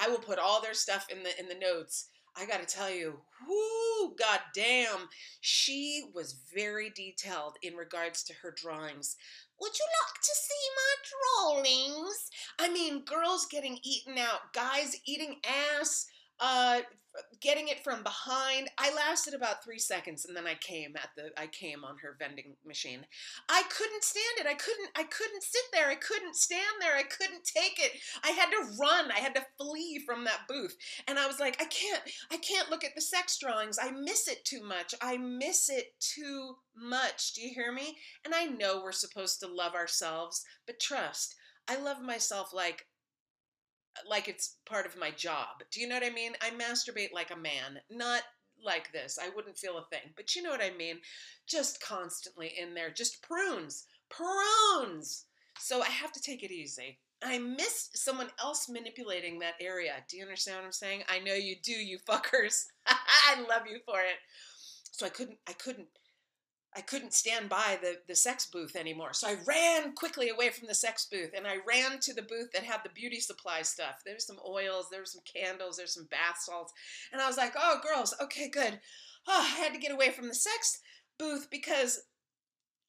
I 0.00 0.08
will 0.08 0.18
put 0.18 0.38
all 0.38 0.60
their 0.60 0.74
stuff 0.74 1.06
in 1.10 1.22
the 1.22 1.38
in 1.40 1.48
the 1.48 1.54
notes. 1.54 2.08
I 2.36 2.46
got 2.46 2.60
to 2.60 2.72
tell 2.72 2.90
you, 2.90 3.20
whoo, 3.48 4.14
goddamn, 4.16 5.08
she 5.40 6.04
was 6.14 6.38
very 6.54 6.90
detailed 6.90 7.56
in 7.62 7.74
regards 7.74 8.22
to 8.24 8.34
her 8.42 8.54
drawings. 8.56 9.16
Would 9.60 9.72
you 9.76 9.86
like 10.04 10.22
to 10.22 10.34
see 10.34 11.62
my 11.64 11.64
drawings? 11.64 12.30
I 12.60 12.72
mean, 12.72 13.04
girls 13.04 13.46
getting 13.50 13.78
eaten 13.82 14.18
out, 14.18 14.52
guys 14.52 15.00
eating 15.04 15.40
ass 15.80 16.06
uh 16.40 16.80
getting 17.40 17.68
it 17.68 17.82
from 17.82 18.02
behind. 18.02 18.68
I 18.78 18.94
lasted 18.94 19.34
about 19.34 19.64
three 19.64 19.78
seconds 19.78 20.24
and 20.24 20.36
then 20.36 20.46
i 20.46 20.54
came 20.54 20.94
at 20.96 21.10
the 21.16 21.30
i 21.36 21.46
came 21.46 21.84
on 21.84 21.96
her 21.98 22.16
vending 22.18 22.54
machine. 22.64 23.04
I 23.48 23.62
couldn't 23.70 24.04
stand 24.04 24.38
it. 24.38 24.46
I 24.46 24.54
couldn't 24.54 24.90
i 24.96 25.02
couldn't 25.04 25.42
sit 25.42 25.62
there. 25.72 25.88
I 25.88 25.96
couldn't 25.96 26.36
stand 26.36 26.76
there. 26.80 26.94
I 26.94 27.02
couldn't 27.02 27.44
take 27.44 27.78
it. 27.78 27.92
I 28.22 28.30
had 28.30 28.50
to 28.50 28.76
run. 28.78 29.10
I 29.10 29.18
had 29.18 29.34
to 29.34 29.46
flee 29.58 30.02
from 30.06 30.24
that 30.24 30.46
booth. 30.48 30.76
And 31.06 31.18
i 31.18 31.26
was 31.26 31.40
like 31.40 31.60
i 31.60 31.64
can't 31.64 32.02
i 32.30 32.36
can't 32.36 32.70
look 32.70 32.84
at 32.84 32.94
the 32.94 33.00
sex 33.00 33.38
drawings. 33.38 33.78
I 33.80 33.90
miss 33.90 34.28
it 34.28 34.44
too 34.44 34.62
much. 34.62 34.94
I 35.02 35.16
miss 35.16 35.68
it 35.68 35.98
too 36.00 36.56
much. 36.76 37.34
Do 37.34 37.42
you 37.42 37.52
hear 37.54 37.72
me? 37.72 37.96
And 38.24 38.34
i 38.34 38.44
know 38.44 38.80
we're 38.82 38.92
supposed 38.92 39.40
to 39.40 39.48
love 39.48 39.74
ourselves 39.74 40.44
but 40.66 40.80
trust 40.80 41.34
i 41.68 41.76
love 41.76 42.00
myself 42.02 42.52
like 42.52 42.86
like 44.08 44.28
it's 44.28 44.56
part 44.66 44.86
of 44.86 44.98
my 44.98 45.10
job. 45.10 45.62
Do 45.70 45.80
you 45.80 45.88
know 45.88 45.94
what 45.96 46.04
I 46.04 46.10
mean? 46.10 46.32
I 46.40 46.50
masturbate 46.50 47.12
like 47.12 47.30
a 47.30 47.36
man, 47.36 47.80
not 47.90 48.22
like 48.64 48.92
this. 48.92 49.18
I 49.20 49.30
wouldn't 49.34 49.58
feel 49.58 49.78
a 49.78 49.84
thing, 49.84 50.12
but 50.16 50.34
you 50.34 50.42
know 50.42 50.50
what 50.50 50.62
I 50.62 50.70
mean? 50.76 50.98
Just 51.46 51.82
constantly 51.82 52.52
in 52.60 52.74
there, 52.74 52.90
just 52.90 53.22
prunes, 53.22 53.84
prunes. 54.08 55.24
So 55.58 55.82
I 55.82 55.88
have 55.88 56.12
to 56.12 56.20
take 56.20 56.42
it 56.42 56.52
easy. 56.52 56.98
I 57.22 57.38
miss 57.38 57.90
someone 57.94 58.28
else 58.40 58.68
manipulating 58.68 59.40
that 59.40 59.54
area. 59.60 59.94
Do 60.08 60.16
you 60.16 60.22
understand 60.22 60.58
what 60.58 60.66
I'm 60.66 60.72
saying? 60.72 61.02
I 61.08 61.18
know 61.18 61.34
you 61.34 61.56
do, 61.62 61.72
you 61.72 61.98
fuckers. 61.98 62.66
I 62.86 63.40
love 63.48 63.62
you 63.68 63.80
for 63.84 63.98
it. 64.00 64.18
So 64.92 65.06
I 65.06 65.08
couldn't, 65.08 65.38
I 65.48 65.52
couldn't 65.52 65.88
I 66.76 66.80
couldn't 66.82 67.14
stand 67.14 67.48
by 67.48 67.78
the, 67.80 67.96
the 68.06 68.14
sex 68.14 68.46
booth 68.46 68.76
anymore. 68.76 69.12
So 69.12 69.28
I 69.28 69.36
ran 69.46 69.94
quickly 69.94 70.28
away 70.28 70.50
from 70.50 70.68
the 70.68 70.74
sex 70.74 71.06
booth 71.10 71.30
and 71.34 71.46
I 71.46 71.56
ran 71.66 71.98
to 72.00 72.12
the 72.12 72.22
booth 72.22 72.52
that 72.52 72.62
had 72.62 72.80
the 72.84 72.90
beauty 72.90 73.20
supply 73.20 73.62
stuff. 73.62 74.02
There's 74.04 74.26
some 74.26 74.38
oils, 74.46 74.88
there's 74.90 75.12
some 75.12 75.22
candles, 75.24 75.76
there's 75.76 75.94
some 75.94 76.08
bath 76.10 76.38
salts. 76.40 76.72
And 77.12 77.22
I 77.22 77.26
was 77.26 77.38
like, 77.38 77.54
oh, 77.58 77.80
girls, 77.82 78.14
okay, 78.22 78.48
good. 78.48 78.80
Oh, 79.26 79.40
I 79.40 79.62
had 79.62 79.72
to 79.72 79.80
get 79.80 79.92
away 79.92 80.10
from 80.10 80.28
the 80.28 80.34
sex 80.34 80.80
booth 81.18 81.48
because 81.50 82.02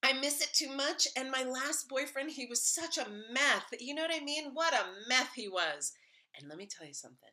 I 0.04 0.14
miss 0.14 0.42
it 0.42 0.54
too 0.54 0.76
much. 0.76 1.08
And 1.18 1.32
my 1.32 1.44
last 1.44 1.90
boyfriend, 1.90 2.32
he 2.32 2.46
was 2.46 2.62
such 2.62 2.98
a 2.98 3.08
meth. 3.32 3.74
You 3.80 3.96
know 3.96 4.04
what 4.04 4.16
I 4.16 4.24
mean? 4.24 4.52
What 4.54 4.74
a 4.74 4.86
meth 5.08 5.34
he 5.36 5.48
was. 5.48 5.94
And 6.38 6.50
let 6.50 6.58
me 6.58 6.68
tell 6.68 6.86
you 6.86 6.94
something 6.94 7.30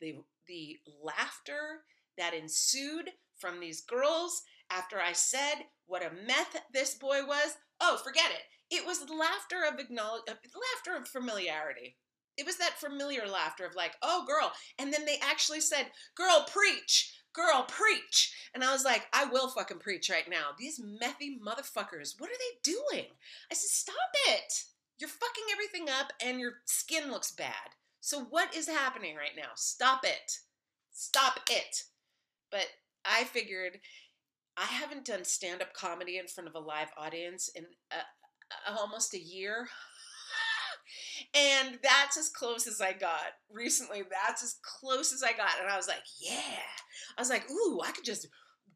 the, 0.00 0.16
the 0.46 0.76
laughter 1.02 1.84
that 2.18 2.34
ensued 2.34 3.10
from 3.38 3.60
these 3.60 3.82
girls 3.82 4.42
after 4.70 5.00
I 5.00 5.12
said 5.12 5.66
what 5.86 6.04
a 6.04 6.10
meth 6.26 6.56
this 6.72 6.94
boy 6.94 7.20
was, 7.26 7.56
oh, 7.80 7.98
forget 8.04 8.30
it. 8.30 8.74
It 8.74 8.86
was 8.86 9.08
laughter 9.08 9.64
of 9.70 9.78
acknowledge, 9.78 10.22
uh, 10.28 10.34
laughter 10.34 11.00
of 11.00 11.08
familiarity. 11.08 11.96
It 12.36 12.44
was 12.44 12.56
that 12.58 12.78
familiar 12.78 13.26
laughter 13.26 13.64
of 13.64 13.74
like, 13.74 13.94
oh, 14.02 14.24
girl. 14.26 14.52
And 14.78 14.92
then 14.92 15.06
they 15.06 15.18
actually 15.22 15.60
said, 15.60 15.86
girl, 16.14 16.46
preach. 16.52 17.12
Girl, 17.32 17.66
preach. 17.68 18.34
And 18.54 18.64
I 18.64 18.72
was 18.72 18.84
like, 18.84 19.06
I 19.12 19.26
will 19.26 19.48
fucking 19.48 19.78
preach 19.78 20.10
right 20.10 20.28
now. 20.28 20.48
These 20.58 20.80
methy 20.80 21.38
motherfuckers, 21.40 22.18
what 22.18 22.30
are 22.30 22.38
they 22.38 22.58
doing? 22.62 23.06
I 23.50 23.54
said, 23.54 23.70
stop 23.70 23.94
it. 24.28 24.64
You're 24.98 25.08
fucking 25.08 25.44
everything 25.52 25.88
up 25.88 26.12
and 26.24 26.40
your 26.40 26.54
skin 26.64 27.10
looks 27.10 27.30
bad. 27.30 27.74
So 28.00 28.24
what 28.30 28.54
is 28.54 28.68
happening 28.68 29.16
right 29.16 29.36
now? 29.36 29.50
Stop 29.54 30.04
it. 30.04 30.38
Stop 30.92 31.40
it. 31.50 31.84
But 32.50 32.66
I 33.04 33.24
figured 33.24 33.80
I 34.56 34.64
haven't 34.64 35.04
done 35.04 35.24
stand 35.24 35.62
up 35.62 35.74
comedy 35.74 36.18
in 36.18 36.26
front 36.28 36.48
of 36.48 36.54
a 36.54 36.58
live 36.60 36.88
audience 36.96 37.50
in 37.54 37.64
uh, 37.90 38.76
almost 38.78 39.14
a 39.14 39.22
year. 39.22 39.68
and 41.34 41.78
that's 41.82 42.16
as 42.16 42.30
close 42.30 42.66
as 42.66 42.80
I 42.80 42.92
got 42.92 43.34
recently. 43.50 44.02
That's 44.10 44.42
as 44.42 44.56
close 44.62 45.12
as 45.12 45.22
I 45.22 45.32
got. 45.32 45.60
And 45.60 45.70
I 45.70 45.76
was 45.76 45.88
like, 45.88 46.02
yeah. 46.20 46.62
I 47.16 47.20
was 47.20 47.30
like, 47.30 47.50
ooh, 47.50 47.80
I 47.84 47.90
could 47.92 48.04
just 48.04 48.28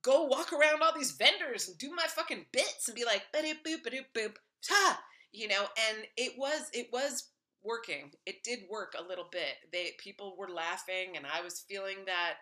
go 0.03 0.25
walk 0.25 0.53
around 0.53 0.83
all 0.83 0.93
these 0.95 1.13
vendors 1.13 1.69
and 1.69 1.79
do 1.79 1.91
my 1.95 2.05
fucking 2.09 2.47
bits 2.53 2.89
and 2.89 2.97
be 2.97 3.05
like, 3.05 3.23
boop, 3.35 3.55
boop, 3.67 4.05
boop, 4.15 4.35
ta. 4.67 5.01
You 5.33 5.49
know, 5.49 5.67
and 5.89 6.05
it 6.17 6.33
was, 6.37 6.69
it 6.73 6.89
was 6.93 7.31
working. 7.63 8.11
It 8.27 8.43
did 8.43 8.61
work 8.71 8.95
a 8.99 9.07
little 9.07 9.29
bit. 9.31 9.57
They 9.73 9.93
people 9.99 10.35
were 10.39 10.49
laughing 10.49 11.17
and 11.17 11.27
I 11.27 11.43
was 11.43 11.65
feeling 11.69 11.99
that 12.07 12.35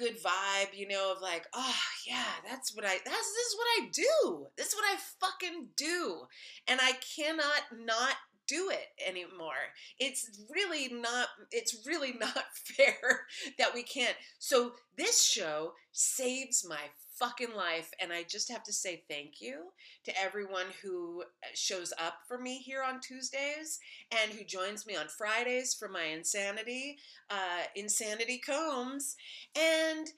good 0.00 0.16
vibe, 0.16 0.72
you 0.72 0.88
know, 0.88 1.12
of 1.14 1.22
like, 1.22 1.46
oh 1.54 1.76
yeah, 2.08 2.24
that's 2.48 2.74
what 2.74 2.84
I 2.84 2.96
that's 3.04 3.04
this 3.04 3.46
is 3.46 3.56
what 3.56 3.66
I 3.78 3.88
do. 3.92 4.46
This 4.56 4.68
is 4.68 4.74
what 4.74 4.90
I 4.90 4.96
fucking 5.20 5.68
do. 5.76 6.22
And 6.66 6.80
I 6.82 6.92
cannot 7.16 7.62
not 7.86 8.14
do 8.48 8.70
it 8.70 8.86
anymore. 9.06 9.70
It's 9.98 10.42
really 10.52 10.88
not 10.92 11.28
it's 11.52 11.86
really 11.86 12.14
not 12.20 12.44
fair 12.54 13.26
that 13.58 13.74
we 13.74 13.82
can't. 13.82 14.16
So 14.38 14.72
this 14.96 15.22
show 15.22 15.74
saves 15.92 16.66
my 16.68 16.88
fucking 17.20 17.54
life 17.54 17.90
and 18.00 18.12
I 18.12 18.24
just 18.24 18.50
have 18.50 18.64
to 18.64 18.72
say 18.72 19.04
thank 19.08 19.40
you 19.40 19.66
to 20.04 20.20
everyone 20.20 20.66
who 20.82 21.22
uh, 21.22 21.48
shows 21.54 21.92
up 22.02 22.14
for 22.26 22.38
me 22.38 22.58
here 22.58 22.82
on 22.82 23.00
Tuesdays 23.00 23.78
and 24.10 24.32
who 24.32 24.44
joins 24.44 24.86
me 24.86 24.96
on 24.96 25.06
Fridays 25.06 25.74
for 25.74 25.88
my 25.88 26.04
insanity 26.04 26.96
uh 27.30 27.64
insanity 27.76 28.38
combs. 28.38 29.16
And 29.54 30.08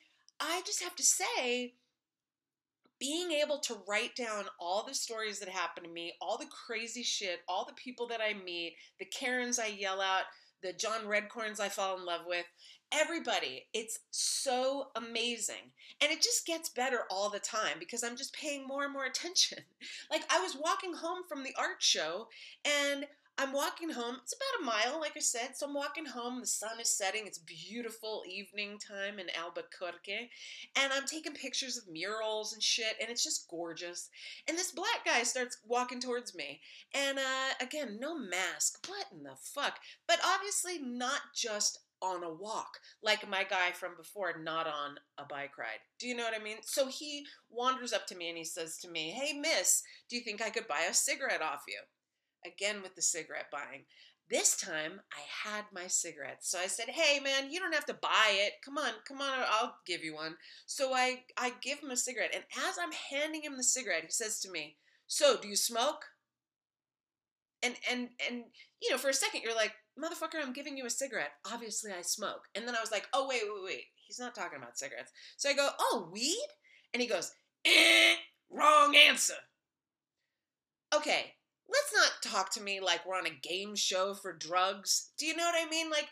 I 0.41 0.63
just 0.67 0.83
have 0.83 0.97
to 0.97 1.03
say, 1.03 1.75
being 2.99 3.33
able 3.33 3.59
to 3.59 3.81
write 3.89 4.15
down 4.15 4.45
all 4.61 4.85
the 4.87 4.95
stories 4.95 5.41
that 5.41 5.49
happen 5.49 5.83
to 5.83 5.91
me, 5.91 6.13
all 6.21 6.39
the 6.39 6.47
crazy 6.67 7.03
shit, 7.03 7.41
all 7.49 7.65
the 7.65 7.73
people 7.75 8.07
that 8.09 8.21
I 8.21 8.35
meet, 8.35 8.77
the 9.01 9.05
Karens 9.07 9.59
I 9.59 9.67
yell 9.67 10.01
at, 10.01 10.25
the 10.63 10.73
John 10.73 11.03
Redcorns 11.07 11.59
I 11.59 11.69
fall 11.69 11.99
in 11.99 12.05
love 12.05 12.23
with, 12.27 12.47
everybody. 12.93 13.67
It's 13.73 14.01
so 14.11 14.89
amazing. 14.97 15.73
And 16.01 16.13
it 16.13 16.23
just 16.23 16.47
gets 16.47 16.69
better 16.69 17.01
all 17.11 17.31
the 17.31 17.39
time 17.39 17.79
because 17.79 18.05
I'm 18.05 18.17
just 18.17 18.35
paying 18.35 18.67
more 18.67 18.85
and 18.85 18.93
more 18.93 19.07
attention. 19.07 19.59
Like 20.11 20.23
I 20.31 20.41
was 20.41 20.57
walking 20.57 20.95
home 20.95 21.23
from 21.29 21.43
the 21.43 21.55
art 21.59 21.81
show 21.83 22.29
and 22.65 23.07
I'm 23.39 23.53
walking 23.53 23.89
home. 23.89 24.17
It's 24.23 24.35
about 24.35 24.61
a 24.61 24.65
mile, 24.65 25.01
like 25.01 25.17
I 25.17 25.21
said. 25.21 25.57
So 25.57 25.67
I'm 25.67 25.75
walking 25.75 26.05
home. 26.05 26.41
The 26.41 26.47
sun 26.47 26.79
is 26.81 26.91
setting. 26.91 27.27
It's 27.27 27.39
beautiful 27.39 28.23
evening 28.29 28.79
time 28.79 29.19
in 29.19 29.27
Albuquerque. 29.35 30.31
And 30.77 30.93
I'm 30.93 31.07
taking 31.07 31.33
pictures 31.33 31.79
of 31.79 31.89
murals 31.91 32.53
and 32.53 32.63
shit. 32.63 32.95
And 33.01 33.11
it's 33.11 33.25
just 33.25 33.49
gorgeous. 33.49 34.11
And 34.47 34.57
this 34.57 34.73
black 34.73 35.05
guy 35.07 35.23
starts 35.23 35.59
walking 35.67 36.01
towards 36.01 36.35
me. 36.35 36.61
And 36.95 37.19
uh, 37.19 37.55
again, 37.61 37.99
no 37.99 38.17
mask. 38.17 38.87
What 38.87 39.07
in 39.13 39.23
the 39.23 39.37
fuck? 39.41 39.79
But 40.07 40.21
obviously, 40.25 40.79
not 40.79 41.21
just 41.35 41.79
on 42.03 42.25
a 42.25 42.33
walk, 42.33 42.79
like 43.03 43.29
my 43.29 43.45
guy 43.45 43.71
from 43.73 43.97
before, 43.97 44.35
not 44.43 44.67
on 44.67 44.97
a 45.19 45.25
bike 45.25 45.57
ride. 45.57 45.81
Do 45.99 46.09
you 46.09 46.17
know 46.17 46.25
what 46.25 46.39
I 46.39 46.43
mean? 46.43 46.59
So 46.63 46.89
he 46.89 47.25
wanders 47.49 47.93
up 47.93 48.07
to 48.09 48.17
me 48.17 48.29
and 48.29 48.37
he 48.37 48.45
says 48.45 48.77
to 48.79 48.91
me, 48.91 49.11
Hey, 49.11 49.33
miss, 49.33 49.83
do 50.11 50.17
you 50.17 50.23
think 50.23 50.43
I 50.43 50.51
could 50.51 50.69
buy 50.69 50.87
a 50.91 50.95
cigarette 50.95 51.43
off 51.43 51.63
you? 51.69 51.79
again 52.45 52.83
with 52.83 52.95
the 52.95 53.03
cigarette 53.03 53.51
buying. 53.51 53.85
This 54.31 54.57
time 54.57 55.01
I 55.13 55.49
had 55.51 55.65
my 55.73 55.89
cigarettes. 55.89 56.51
So 56.51 56.59
I 56.59 56.67
said, 56.67 56.89
"Hey 56.89 57.21
man, 57.21 57.51
you 57.51 57.61
don't 57.61 57.75
have 57.75 57.87
to 57.87 57.95
buy 57.95 58.31
it. 58.33 58.55
Come 58.65 58.79
on, 58.79 58.93
come 59.07 59.21
on, 59.21 59.45
I'll 59.47 59.77
give 59.87 60.03
you 60.05 60.15
one." 60.15 60.37
So 60.67 60.95
I 60.95 61.25
I 61.37 61.53
give 61.61 61.81
him 61.81 61.91
a 61.91 61.97
cigarette 61.97 62.35
and 62.35 62.45
as 62.69 62.79
I'm 62.79 62.93
handing 62.93 63.43
him 63.43 63.57
the 63.57 63.65
cigarette, 63.65 64.05
he 64.05 64.11
says 64.11 64.41
to 64.41 64.51
me, 64.51 64.79
"So, 65.07 65.37
do 65.37 65.49
you 65.49 65.57
smoke?" 65.57 66.07
And 67.63 67.77
and 67.91 68.11
and 68.27 68.45
you 68.81 68.91
know, 68.91 68.99
for 68.99 69.11
a 69.11 69.15
second 69.15 69.43
you're 69.43 69.55
like, 69.55 69.75
"Motherfucker, 69.99 70.41
I'm 70.41 70.53
giving 70.53 70.77
you 70.77 70.87
a 70.87 70.91
cigarette. 70.91 71.33
Obviously 71.51 71.93
I 71.93 72.03
smoke." 72.03 72.49
And 72.55 72.67
then 72.67 72.77
I 72.77 72.81
was 72.81 72.91
like, 72.91 73.09
"Oh, 73.13 73.29
wait, 73.29 73.43
wait, 73.45 73.65
wait. 73.65 73.85
He's 74.07 74.19
not 74.19 74.35
talking 74.35 74.59
about 74.59 74.79
cigarettes." 74.79 75.13
So 75.37 75.49
I 75.49 75.55
go, 75.55 75.71
"Oh, 75.79 76.09
weed?" 76.13 76.49
And 76.93 77.03
he 77.03 77.09
goes, 77.09 77.33
eh, 77.65 78.17
"Wrong 78.51 78.95
answer." 78.97 79.35
Okay, 80.95 81.35
let's 81.69 81.93
not 81.95 82.23
talk 82.23 82.51
to 82.53 82.61
me 82.61 82.81
like 82.81 83.07
we're 83.07 83.17
on 83.17 83.27
a 83.27 83.31
game 83.31 83.75
show 83.75 84.15
for 84.15 84.33
drugs. 84.33 85.13
Do 85.19 85.27
you 85.27 85.35
know 85.35 85.45
what 85.45 85.67
I 85.67 85.69
mean? 85.71 85.91
Like, 85.91 86.09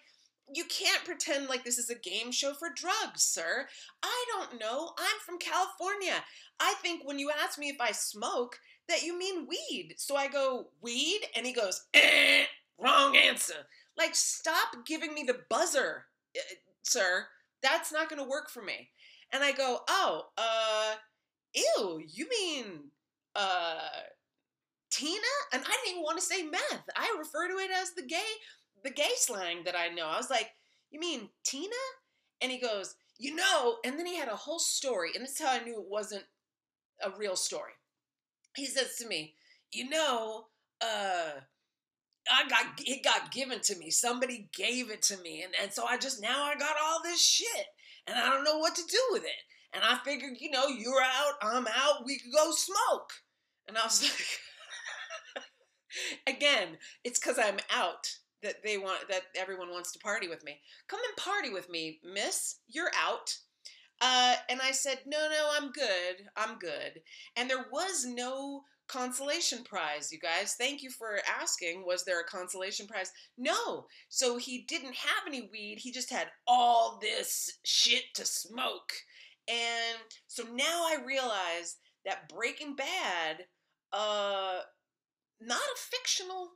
you 0.53 0.65
can't 0.65 1.05
pretend 1.05 1.49
like 1.49 1.65
this 1.65 1.79
is 1.79 1.91
a 1.91 1.95
game 1.95 2.33
show 2.33 2.55
for 2.55 2.71
drugs, 2.75 3.23
sir. 3.23 3.69
I 4.03 4.25
don't 4.33 4.59
know. 4.59 4.93
I'm 4.99 5.21
from 5.25 5.39
California. 5.39 6.25
I 6.59 6.75
think 6.83 7.03
when 7.05 7.19
you 7.19 7.31
ask 7.31 7.59
me 7.59 7.69
if 7.69 7.81
I 7.81 7.93
smoke, 7.93 8.59
that 8.89 9.03
you 9.03 9.17
mean 9.17 9.47
weed. 9.47 9.95
So 9.99 10.17
I 10.17 10.29
go, 10.29 10.69
weed? 10.81 11.21
And 11.37 11.47
he 11.47 11.53
goes, 11.53 11.87
eh, 11.95 12.40
wrong 12.83 13.17
answer. 13.17 13.67
Like, 13.97 14.15
stop 14.15 14.87
giving 14.87 15.15
me 15.15 15.25
the 15.27 15.39
buzzer, 15.49 16.07
uh, 16.37 16.41
sir. 16.83 17.27
That's 17.63 17.93
not 17.93 18.09
going 18.09 18.23
to 18.23 18.29
work 18.29 18.51
for 18.51 18.63
me. 18.63 18.91
And 19.33 19.45
I 19.45 19.53
go, 19.53 19.81
oh, 19.89 20.23
uh, 20.39 20.95
ew, 21.55 22.03
you 22.07 22.27
mean, 22.29 22.91
uh, 23.37 23.89
Tina? 24.91 25.21
And 25.53 25.63
I 25.63 25.71
didn't 25.71 25.91
even 25.91 26.03
want 26.03 26.19
to 26.19 26.25
say 26.25 26.43
meth. 26.43 26.89
I 26.97 27.15
refer 27.19 27.49
to 27.49 27.59
it 27.59 27.71
as 27.71 27.93
the 27.93 28.03
gay, 28.03 28.19
the 28.83 28.91
gay 28.91 29.11
slang 29.17 29.65
that 29.65 29.77
I 29.77 29.89
know. 29.89 30.07
I 30.07 30.17
was 30.17 30.31
like, 30.31 30.51
you 30.91 30.99
mean 30.99 31.29
Tina? 31.45 31.71
And 32.41 32.51
he 32.51 32.59
goes, 32.59 32.95
you 33.19 33.35
know, 33.35 33.77
and 33.85 33.99
then 33.99 34.07
he 34.07 34.17
had 34.17 34.29
a 34.29 34.37
whole 34.37 34.59
story, 34.59 35.11
and 35.15 35.23
this 35.23 35.33
is 35.33 35.41
how 35.41 35.53
I 35.53 35.63
knew 35.63 35.79
it 35.79 35.91
wasn't 35.91 36.25
a 37.05 37.11
real 37.11 37.37
story. 37.37 37.73
He 38.57 38.65
says 38.65 38.97
to 38.97 39.07
me, 39.07 39.35
you 39.73 39.91
know, 39.91 40.47
uh, 40.81 41.33
I 42.31 42.49
got 42.49 42.67
it 42.79 43.05
got 43.05 43.33
given 43.33 43.61
to 43.65 43.77
me. 43.77 43.91
Somebody 43.91 44.49
gave 44.57 44.91
it 44.91 45.03
to 45.03 45.17
me, 45.19 45.43
and, 45.43 45.53
and 45.61 45.73
so 45.73 45.85
I 45.85 45.99
just 45.99 46.23
now 46.23 46.45
I 46.45 46.55
got 46.55 46.77
all 46.83 47.03
this 47.03 47.23
shit, 47.23 47.67
and 48.07 48.19
I 48.19 48.29
don't 48.29 48.45
know 48.45 48.59
what 48.59 48.75
to 48.77 48.83
do 48.83 49.01
with 49.13 49.25
it. 49.25 49.43
And 49.73 49.85
I 49.85 49.99
figured, 50.05 50.33
you 50.41 50.51
know, 50.51 50.67
you're 50.67 51.01
out, 51.03 51.35
I'm 51.43 51.67
out, 51.69 52.05
we 52.05 52.19
could 52.19 52.33
go 52.33 52.51
smoke. 52.51 53.13
And 53.69 53.79
I 53.79 53.85
was 53.85 54.03
like, 54.03 54.27
Again, 56.27 56.79
it's 57.05 57.19
because 57.19 57.39
I'm 57.39 57.59
out 57.71 58.09
that 58.43 58.63
they 58.65 58.79
want 58.79 59.09
that 59.09 59.25
everyone 59.37 59.71
wants 59.71 59.93
to 59.93 59.99
party 59.99 60.29
with 60.29 60.45
me. 60.45 60.61
Come 60.89 61.01
and 61.07 61.17
party 61.17 61.51
with 61.51 61.69
me, 61.69 62.01
miss. 62.05 62.57
You're 62.69 62.91
out. 62.99 63.37
Uh, 64.01 64.37
and 64.49 64.61
I 64.63 64.71
said, 64.71 65.01
no, 65.07 65.29
no, 65.29 65.51
I'm 65.59 65.73
good. 65.73 66.29
I'm 66.37 66.59
good. 66.59 67.03
And 67.37 67.51
there 67.51 67.67
was 67.71 68.07
no 68.07 68.63
consolation 68.91 69.63
prize, 69.65 70.11
you 70.11 70.19
guys. 70.19 70.55
Thank 70.59 70.83
you 70.83 70.91
for 70.91 71.19
asking. 71.41 71.85
Was 71.87 72.05
there 72.05 72.21
a 72.21 72.25
consolation 72.25 72.87
prize? 72.87 73.13
No. 73.39 73.87
So 74.09 74.37
he 74.37 74.65
didn't 74.69 74.95
have 74.95 75.23
any 75.27 75.49
weed. 75.53 75.79
He 75.79 75.93
just 75.93 76.11
had 76.11 76.29
all 76.47 76.99
this 77.01 77.59
shit 77.65 78.05
to 78.15 78.25
smoke. 78.25 78.93
And 79.49 79.99
so 80.27 80.45
now 80.53 80.87
I 80.87 80.99
realize 81.07 81.77
that 82.05 82.29
Breaking 82.29 82.75
Bad 82.75 83.47
uh 83.93 84.61
not 85.41 85.59
a 85.59 85.79
fictional 85.79 86.51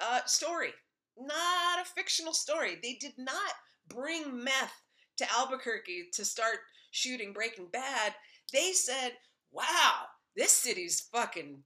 uh, 0.00 0.20
story. 0.26 0.70
Not 1.18 1.80
a 1.82 1.84
fictional 1.84 2.32
story. 2.32 2.78
They 2.82 2.94
did 2.94 3.12
not 3.18 3.52
bring 3.88 4.42
meth 4.42 4.82
to 5.18 5.26
Albuquerque 5.32 6.08
to 6.14 6.24
start 6.24 6.58
shooting 6.90 7.32
Breaking 7.32 7.66
Bad. 7.72 8.14
They 8.52 8.72
said, 8.72 9.12
wow, 9.52 10.04
this 10.36 10.52
city's 10.52 11.08
fucking, 11.12 11.62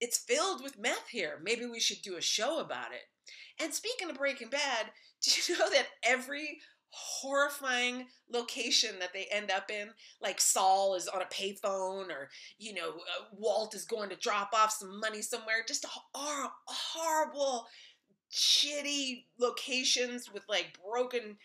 it's 0.00 0.18
filled 0.18 0.62
with 0.62 0.78
meth 0.78 1.08
here. 1.10 1.40
Maybe 1.42 1.66
we 1.66 1.80
should 1.80 2.02
do 2.02 2.16
a 2.16 2.22
show 2.22 2.60
about 2.60 2.92
it. 2.92 3.62
And 3.62 3.74
speaking 3.74 4.10
of 4.10 4.16
Breaking 4.16 4.48
Bad, 4.48 4.86
do 5.22 5.30
you 5.52 5.58
know 5.58 5.70
that 5.70 5.86
every 6.02 6.60
horrifying 6.92 8.06
location 8.32 8.98
that 8.98 9.12
they 9.12 9.26
end 9.30 9.50
up 9.50 9.70
in. 9.70 9.90
Like 10.20 10.40
Saul 10.40 10.94
is 10.94 11.08
on 11.08 11.22
a 11.22 11.26
payphone, 11.26 12.10
or 12.10 12.30
you 12.58 12.74
know, 12.74 12.88
uh, 12.90 13.24
Walt 13.32 13.74
is 13.74 13.84
going 13.84 14.10
to 14.10 14.16
drop 14.16 14.50
off 14.54 14.72
some 14.72 15.00
money 15.00 15.22
somewhere. 15.22 15.64
Just 15.66 15.86
horrible, 16.14 17.66
shitty 18.32 19.24
locations 19.38 20.32
with 20.32 20.42
like 20.48 20.78
broken 20.88 21.36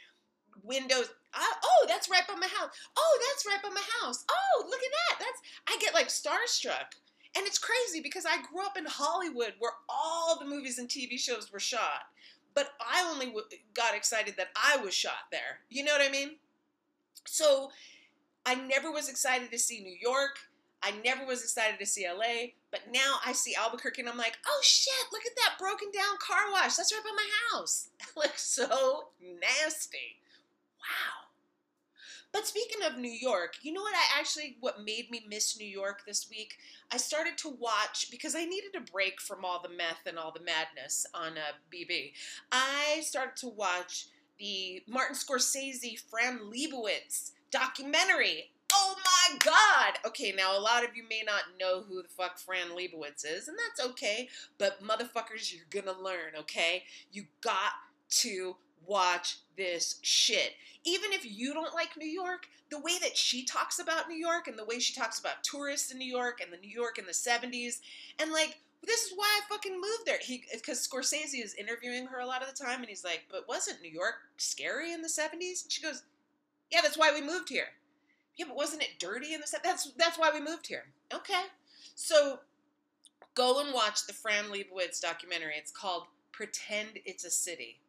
windows. 0.63 1.09
I, 1.33 1.53
oh, 1.63 1.85
that's 1.87 2.09
right 2.09 2.27
by 2.27 2.35
my 2.35 2.47
house. 2.47 2.69
Oh, 2.97 3.19
that's 3.29 3.45
right 3.45 3.61
by 3.61 3.69
my 3.69 3.83
house. 4.01 4.23
Oh, 4.29 4.65
look 4.67 4.81
at 4.81 4.91
that. 4.91 5.19
That's 5.19 5.41
I 5.67 5.77
get 5.79 5.93
like 5.93 6.07
starstruck. 6.07 6.95
And 7.37 7.45
it's 7.45 7.59
crazy 7.59 8.01
because 8.01 8.25
I 8.25 8.41
grew 8.49 8.65
up 8.65 8.77
in 8.77 8.85
Hollywood 8.85 9.53
where 9.59 9.73
all 9.89 10.39
the 10.39 10.45
movies 10.45 10.79
and 10.79 10.87
TV 10.87 11.19
shows 11.19 11.51
were 11.51 11.59
shot 11.59 12.03
but 12.55 12.71
I 12.79 13.07
only 13.11 13.27
w- 13.27 13.45
got 13.73 13.93
excited 13.93 14.35
that 14.37 14.47
I 14.55 14.77
was 14.77 14.93
shot 14.93 15.29
there. 15.29 15.59
You 15.69 15.83
know 15.83 15.91
what 15.91 16.07
I 16.07 16.09
mean? 16.09 16.37
So 17.27 17.69
I 18.45 18.55
never 18.55 18.91
was 18.91 19.09
excited 19.09 19.51
to 19.51 19.59
see 19.59 19.81
New 19.81 19.95
York. 20.01 20.39
I 20.81 20.93
never 21.03 21.25
was 21.25 21.43
excited 21.43 21.79
to 21.79 21.85
see 21.85 22.07
LA, 22.07 22.51
but 22.71 22.81
now 22.93 23.15
I 23.25 23.33
see 23.33 23.55
Albuquerque 23.55 24.01
and 24.01 24.09
I'm 24.09 24.17
like, 24.17 24.37
oh 24.47 24.59
shit, 24.63 24.93
look 25.11 25.23
at 25.25 25.35
that 25.35 25.59
broken 25.59 25.89
down 25.91 26.15
car 26.19 26.51
wash. 26.51 26.75
That's 26.75 26.93
right 26.93 27.03
by 27.03 27.11
my 27.15 27.29
house. 27.51 27.89
It 27.99 28.17
looks 28.17 28.43
so 28.43 29.09
nasty. 29.21 30.21
Wow. 30.79 31.24
But 32.35 32.47
speaking 32.47 32.85
of 32.85 32.97
New 32.97 33.07
York, 33.07 33.55
you 33.61 33.71
know 33.71 33.81
what 33.81 33.95
I 33.95 34.19
actually 34.19 34.57
what 34.59 34.83
made 34.83 35.09
me 35.09 35.25
miss 35.25 35.57
New 35.57 35.65
York 35.65 36.01
this 36.05 36.29
week? 36.29 36.57
I 36.91 36.97
started 36.97 37.37
to 37.37 37.49
watch 37.49 38.11
because 38.11 38.35
I 38.35 38.43
needed 38.43 38.75
a 38.75 38.91
break 38.91 39.21
from 39.21 39.45
all 39.45 39.61
the 39.61 39.69
meth 39.69 40.01
and 40.05 40.19
all 40.19 40.33
the 40.33 40.43
madness 40.43 41.05
on 41.13 41.37
uh, 41.37 41.55
BB. 41.73 42.11
I 42.51 42.99
started 43.03 43.37
to 43.37 43.47
watch 43.47 44.07
the 44.37 44.83
Martin 44.85 45.15
Scorsese 45.15 45.97
Fran 46.09 46.51
Lebowitz 46.51 47.31
documentary. 47.51 48.51
Oh 48.73 48.97
my 48.97 49.37
god! 49.37 49.99
Okay, 50.05 50.33
now 50.35 50.57
a 50.57 50.59
lot 50.59 50.83
of 50.83 50.93
you 50.93 51.03
may 51.09 51.23
not 51.25 51.43
know 51.57 51.83
who 51.87 52.01
the 52.01 52.09
fuck 52.09 52.37
Fran 52.37 52.71
Lebowitz 52.71 53.23
is, 53.25 53.47
and 53.47 53.57
that's 53.57 53.89
okay, 53.91 54.27
but 54.57 54.83
motherfuckers, 54.83 55.53
you're 55.53 55.63
gonna 55.69 55.97
learn, 55.97 56.35
okay? 56.37 56.83
You 57.13 57.27
got 57.39 57.71
to 58.09 58.57
watch 58.87 59.37
this 59.57 59.99
shit. 60.01 60.53
Even 60.83 61.11
if 61.13 61.25
you 61.25 61.53
don't 61.53 61.73
like 61.73 61.97
New 61.97 62.07
York, 62.07 62.47
the 62.69 62.79
way 62.79 62.97
that 63.01 63.17
she 63.17 63.43
talks 63.43 63.79
about 63.79 64.07
New 64.07 64.17
York 64.17 64.47
and 64.47 64.57
the 64.57 64.65
way 64.65 64.79
she 64.79 64.93
talks 64.93 65.19
about 65.19 65.43
tourists 65.43 65.91
in 65.91 65.97
New 65.97 66.09
York 66.09 66.39
and 66.41 66.51
the 66.51 66.57
New 66.57 66.69
York 66.69 66.97
in 66.97 67.05
the 67.05 67.11
70s, 67.11 67.79
and 68.19 68.31
like, 68.31 68.57
this 68.85 69.05
is 69.05 69.13
why 69.15 69.25
I 69.25 69.41
fucking 69.49 69.73
moved 69.73 70.05
there. 70.05 70.19
He 70.21 70.43
because 70.51 70.87
Scorsese 70.87 71.43
is 71.43 71.55
interviewing 71.55 72.07
her 72.07 72.19
a 72.19 72.25
lot 72.25 72.41
of 72.41 72.47
the 72.47 72.63
time, 72.63 72.79
and 72.81 72.89
he's 72.89 73.03
like, 73.03 73.25
"But 73.31 73.47
wasn't 73.47 73.81
New 73.81 73.89
York 73.89 74.15
scary 74.37 74.93
in 74.93 75.01
the 75.01 75.07
'70s?" 75.07 75.63
And 75.63 75.71
she 75.71 75.81
goes, 75.81 76.03
"Yeah, 76.69 76.81
that's 76.81 76.97
why 76.97 77.11
we 77.11 77.21
moved 77.21 77.49
here." 77.49 77.69
Yeah, 78.35 78.45
but 78.47 78.55
wasn't 78.55 78.83
it 78.83 78.99
dirty 78.99 79.33
in 79.33 79.41
the 79.41 79.47
'70s? 79.47 79.63
That's 79.63 79.91
that's 79.97 80.19
why 80.19 80.31
we 80.31 80.39
moved 80.39 80.67
here. 80.67 80.85
Okay, 81.13 81.45
so 81.95 82.41
go 83.33 83.59
and 83.59 83.73
watch 83.73 84.05
the 84.05 84.13
Fran 84.13 84.45
Lebowitz 84.45 85.01
documentary. 85.01 85.55
It's 85.57 85.71
called 85.71 86.05
"Pretend 86.31 86.99
It's 87.05 87.23
a 87.23 87.31
City." 87.31 87.79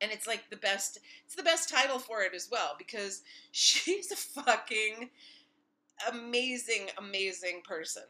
And 0.00 0.12
it's 0.12 0.26
like 0.26 0.50
the 0.50 0.56
best 0.56 0.98
it's 1.24 1.34
the 1.34 1.42
best 1.42 1.68
title 1.68 1.98
for 1.98 2.22
it 2.22 2.34
as 2.34 2.48
well 2.50 2.74
because 2.78 3.22
she's 3.52 4.12
a 4.12 4.16
fucking 4.16 5.10
amazing 6.10 6.88
amazing 6.98 7.62
person. 7.64 8.04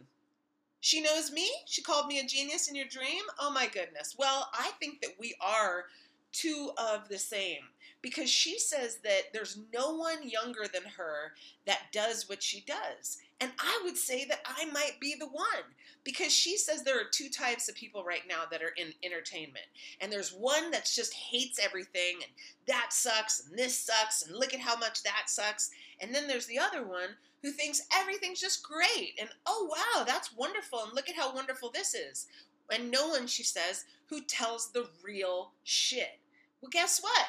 She 0.80 1.00
knows 1.00 1.32
me. 1.32 1.48
She 1.66 1.82
called 1.82 2.06
me 2.06 2.20
a 2.20 2.26
genius 2.26 2.68
in 2.68 2.76
your 2.76 2.86
dream. 2.86 3.22
Oh 3.40 3.50
my 3.50 3.66
goodness. 3.66 4.14
Well, 4.18 4.48
I 4.52 4.70
think 4.78 5.00
that 5.00 5.14
we 5.18 5.34
are 5.40 5.86
two 6.32 6.70
of 6.76 7.08
the 7.08 7.18
same 7.18 7.62
because 8.02 8.30
she 8.30 8.58
says 8.58 8.98
that 9.02 9.32
there's 9.32 9.58
no 9.72 9.94
one 9.96 10.28
younger 10.28 10.66
than 10.72 10.84
her 10.96 11.32
that 11.66 11.92
does 11.92 12.28
what 12.28 12.42
she 12.42 12.60
does. 12.60 13.18
And 13.40 13.50
I 13.58 13.80
would 13.84 13.98
say 13.98 14.24
that 14.26 14.40
I 14.46 14.64
might 14.66 14.98
be 14.98 15.14
the 15.18 15.28
one 15.28 15.74
because 16.04 16.32
she 16.32 16.56
says 16.56 16.82
there 16.82 16.98
are 16.98 17.10
two 17.10 17.28
types 17.28 17.68
of 17.68 17.74
people 17.74 18.02
right 18.02 18.22
now 18.26 18.44
that 18.50 18.62
are 18.62 18.72
in 18.78 18.94
entertainment. 19.02 19.66
And 20.00 20.10
there's 20.10 20.30
one 20.30 20.70
that 20.70 20.90
just 20.90 21.12
hates 21.12 21.58
everything 21.62 22.14
and 22.22 22.32
that 22.66 22.92
sucks 22.92 23.46
and 23.46 23.58
this 23.58 23.76
sucks 23.76 24.22
and 24.22 24.34
look 24.34 24.54
at 24.54 24.60
how 24.60 24.78
much 24.78 25.02
that 25.02 25.24
sucks. 25.26 25.70
And 26.00 26.14
then 26.14 26.26
there's 26.26 26.46
the 26.46 26.58
other 26.58 26.86
one 26.86 27.10
who 27.42 27.50
thinks 27.50 27.82
everything's 27.94 28.40
just 28.40 28.62
great 28.62 29.12
and 29.20 29.28
oh 29.44 29.68
wow, 29.70 30.04
that's 30.04 30.34
wonderful 30.34 30.82
and 30.84 30.94
look 30.94 31.10
at 31.10 31.16
how 31.16 31.34
wonderful 31.34 31.70
this 31.70 31.94
is. 31.94 32.28
And 32.70 32.90
no 32.90 33.08
one, 33.08 33.26
she 33.26 33.42
says, 33.42 33.84
who 34.06 34.22
tells 34.22 34.72
the 34.72 34.88
real 35.04 35.52
shit. 35.62 36.18
Well, 36.60 36.70
guess 36.70 37.00
what? 37.00 37.26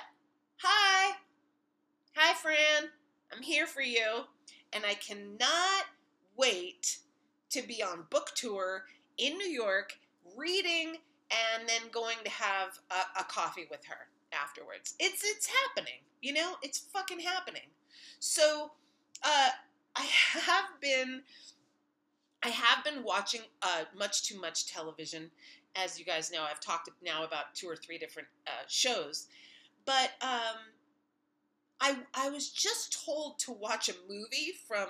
Hi. 0.57 1.15
Hi, 2.15 2.33
Fran. 2.33 2.89
I'm 3.31 3.43
here 3.43 3.67
for 3.67 3.81
you. 3.81 4.23
And 4.73 4.85
I 4.85 4.95
cannot 4.95 5.85
wait 6.37 6.99
to 7.49 7.61
be 7.61 7.81
on 7.83 8.05
book 8.09 8.31
tour 8.35 8.83
in 9.17 9.37
New 9.37 9.49
York, 9.49 9.97
reading, 10.35 10.97
and 11.31 11.67
then 11.67 11.81
going 11.91 12.17
to 12.23 12.29
have 12.29 12.79
a, 12.91 13.21
a 13.21 13.23
coffee 13.23 13.67
with 13.69 13.83
her 13.85 14.07
afterwards. 14.31 14.95
It's 14.99 15.23
it's 15.23 15.47
happening. 15.47 15.99
You 16.21 16.33
know, 16.33 16.55
it's 16.61 16.79
fucking 16.79 17.19
happening. 17.19 17.69
So, 18.19 18.71
uh, 19.23 19.49
I 19.95 20.03
have 20.03 20.65
been 20.81 21.21
I 22.43 22.49
have 22.49 22.83
been 22.83 23.03
watching 23.03 23.41
uh, 23.61 23.83
much 23.97 24.27
too 24.27 24.39
much 24.39 24.67
television. 24.67 25.31
As 25.75 25.99
you 25.99 26.05
guys 26.05 26.31
know, 26.31 26.43
I've 26.49 26.59
talked 26.59 26.89
now 27.03 27.23
about 27.23 27.53
two 27.53 27.67
or 27.67 27.75
three 27.75 27.97
different 27.97 28.27
uh, 28.47 28.63
shows, 28.67 29.27
but 29.85 30.11
um, 30.21 30.57
I 31.87 31.95
I 32.13 32.29
was 32.29 32.49
just 32.49 33.05
told 33.05 33.39
to 33.39 33.51
watch 33.51 33.89
a 33.89 33.93
movie 34.09 34.53
from 34.67 34.87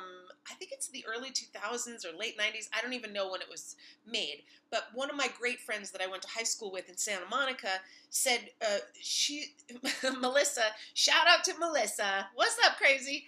I 0.50 0.54
think 0.56 0.72
it's 0.72 0.88
the 0.88 1.06
early 1.08 1.30
2000s 1.30 2.06
or 2.06 2.18
late 2.18 2.38
90s. 2.38 2.70
I 2.76 2.82
don't 2.82 2.94
even 2.94 3.14
know 3.14 3.30
when 3.32 3.42
it 3.42 3.50
was 3.50 3.76
made. 4.10 4.44
But 4.72 4.88
one 4.94 5.10
of 5.10 5.16
my 5.16 5.28
great 5.40 5.60
friends 5.60 5.92
that 5.92 6.02
I 6.02 6.08
went 6.08 6.24
to 6.24 6.30
high 6.30 6.44
school 6.44 6.72
with 6.72 6.90
in 6.90 6.98
Santa 6.98 7.26
Monica 7.30 7.70
said 8.10 8.50
uh, 8.62 8.80
she 9.00 9.54
Melissa. 10.20 10.64
Shout 10.94 11.28
out 11.28 11.44
to 11.46 11.58
Melissa. 11.60 12.28
What's 12.36 12.58
up, 12.66 12.78
crazy? 12.78 13.26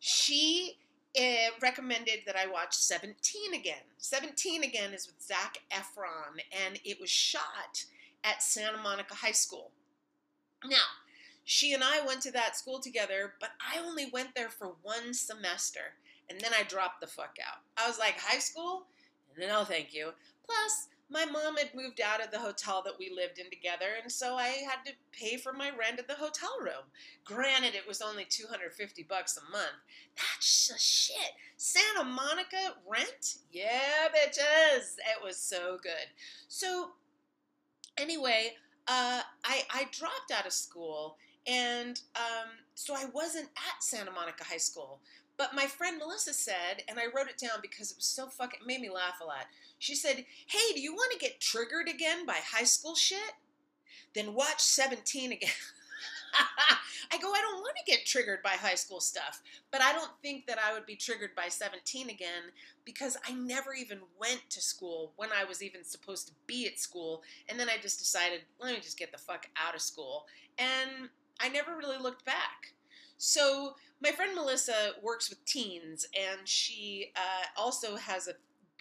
She 0.00 0.78
uh, 1.18 1.52
recommended 1.60 2.20
that 2.26 2.36
I 2.36 2.46
watch 2.46 2.74
17 2.74 3.54
again. 3.54 3.82
17 3.98 4.64
again 4.64 4.92
is 4.92 5.06
with 5.06 5.22
Zac 5.22 5.58
Efron, 5.70 6.40
and 6.66 6.80
it 6.84 7.00
was 7.00 7.10
shot 7.10 7.84
at 8.24 8.42
Santa 8.42 8.78
Monica 8.78 9.14
High 9.14 9.32
School. 9.32 9.70
Now, 10.64 10.76
she 11.44 11.72
and 11.74 11.82
I 11.82 12.04
went 12.06 12.22
to 12.22 12.32
that 12.32 12.56
school 12.56 12.78
together, 12.78 13.34
but 13.40 13.50
I 13.60 13.78
only 13.78 14.06
went 14.12 14.34
there 14.34 14.48
for 14.48 14.74
one 14.82 15.12
semester. 15.14 15.94
And 16.30 16.40
then 16.40 16.52
I 16.58 16.62
dropped 16.62 17.00
the 17.00 17.06
fuck 17.06 17.36
out. 17.46 17.60
I 17.76 17.88
was 17.88 17.98
like, 17.98 18.18
high 18.18 18.38
school? 18.38 18.86
No, 19.38 19.64
thank 19.64 19.92
you. 19.92 20.10
Plus, 20.46 20.88
my 21.12 21.26
mom 21.26 21.56
had 21.56 21.74
moved 21.74 22.00
out 22.00 22.24
of 22.24 22.30
the 22.30 22.38
hotel 22.38 22.82
that 22.84 22.98
we 22.98 23.12
lived 23.14 23.38
in 23.38 23.50
together, 23.50 23.86
and 24.02 24.10
so 24.10 24.36
I 24.36 24.46
had 24.46 24.82
to 24.86 24.92
pay 25.12 25.36
for 25.36 25.52
my 25.52 25.70
rent 25.78 25.98
at 25.98 26.08
the 26.08 26.14
hotel 26.14 26.58
room. 26.58 26.88
Granted, 27.24 27.74
it 27.74 27.86
was 27.86 28.00
only 28.00 28.24
250 28.24 29.02
bucks 29.02 29.36
a 29.36 29.50
month. 29.52 29.66
That's 30.16 30.68
just 30.68 30.80
shit. 30.82 31.32
Santa 31.58 32.04
Monica 32.04 32.76
rent? 32.88 33.36
Yeah, 33.50 34.08
bitches. 34.08 34.96
It 34.98 35.22
was 35.22 35.36
so 35.36 35.76
good. 35.82 36.08
So, 36.48 36.90
anyway, 37.98 38.54
uh, 38.88 39.20
I, 39.44 39.62
I 39.70 39.88
dropped 39.92 40.32
out 40.34 40.46
of 40.46 40.52
school 40.52 41.18
and 41.46 42.00
um, 42.16 42.50
so 42.74 42.94
I 42.94 43.06
wasn't 43.12 43.48
at 43.56 43.82
Santa 43.82 44.10
Monica 44.10 44.44
High 44.44 44.58
School. 44.58 45.00
But 45.38 45.54
my 45.54 45.66
friend 45.66 45.98
Melissa 45.98 46.34
said, 46.34 46.82
and 46.88 46.98
I 46.98 47.06
wrote 47.06 47.28
it 47.28 47.38
down 47.38 47.58
because 47.62 47.90
it 47.90 47.96
was 47.96 48.04
so 48.04 48.26
fucking 48.26 48.60
it 48.60 48.66
made 48.66 48.80
me 48.80 48.90
laugh 48.90 49.20
a 49.22 49.24
lot. 49.24 49.46
She 49.78 49.94
said, 49.94 50.24
"Hey, 50.46 50.74
do 50.74 50.80
you 50.80 50.92
want 50.94 51.12
to 51.12 51.18
get 51.18 51.40
triggered 51.40 51.88
again 51.88 52.26
by 52.26 52.38
high 52.44 52.64
school 52.64 52.94
shit? 52.94 53.32
Then 54.14 54.34
watch 54.34 54.60
17 54.60 55.32
again." 55.32 55.50
I 57.12 57.18
go, 57.18 57.30
I 57.30 57.40
don't 57.42 57.60
want 57.60 57.76
to 57.76 57.90
get 57.90 58.06
triggered 58.06 58.42
by 58.42 58.50
high 58.50 58.74
school 58.74 59.00
stuff, 59.00 59.42
but 59.70 59.82
I 59.82 59.92
don't 59.92 60.10
think 60.22 60.46
that 60.46 60.58
I 60.58 60.72
would 60.72 60.86
be 60.86 60.96
triggered 60.96 61.34
by 61.36 61.48
17 61.48 62.08
again 62.08 62.44
because 62.86 63.18
I 63.28 63.32
never 63.32 63.74
even 63.74 63.98
went 64.18 64.40
to 64.50 64.62
school 64.62 65.12
when 65.16 65.28
I 65.30 65.44
was 65.44 65.62
even 65.62 65.84
supposed 65.84 66.28
to 66.28 66.32
be 66.46 66.66
at 66.66 66.78
school. 66.78 67.22
And 67.48 67.60
then 67.60 67.68
I 67.68 67.76
just 67.80 67.98
decided, 67.98 68.40
let 68.58 68.74
me 68.74 68.80
just 68.80 68.98
get 68.98 69.12
the 69.12 69.18
fuck 69.18 69.46
out 69.62 69.74
of 69.74 69.82
school. 69.82 70.24
And 70.58 71.10
I 71.42 71.48
never 71.48 71.76
really 71.76 71.98
looked 71.98 72.24
back. 72.24 72.72
So 73.18 73.74
my 74.02 74.10
friend 74.10 74.34
Melissa 74.34 74.92
works 75.02 75.30
with 75.30 75.44
teens, 75.44 76.06
and 76.18 76.46
she 76.46 77.12
uh, 77.16 77.60
also 77.60 77.96
has 77.96 78.28
a 78.28 78.34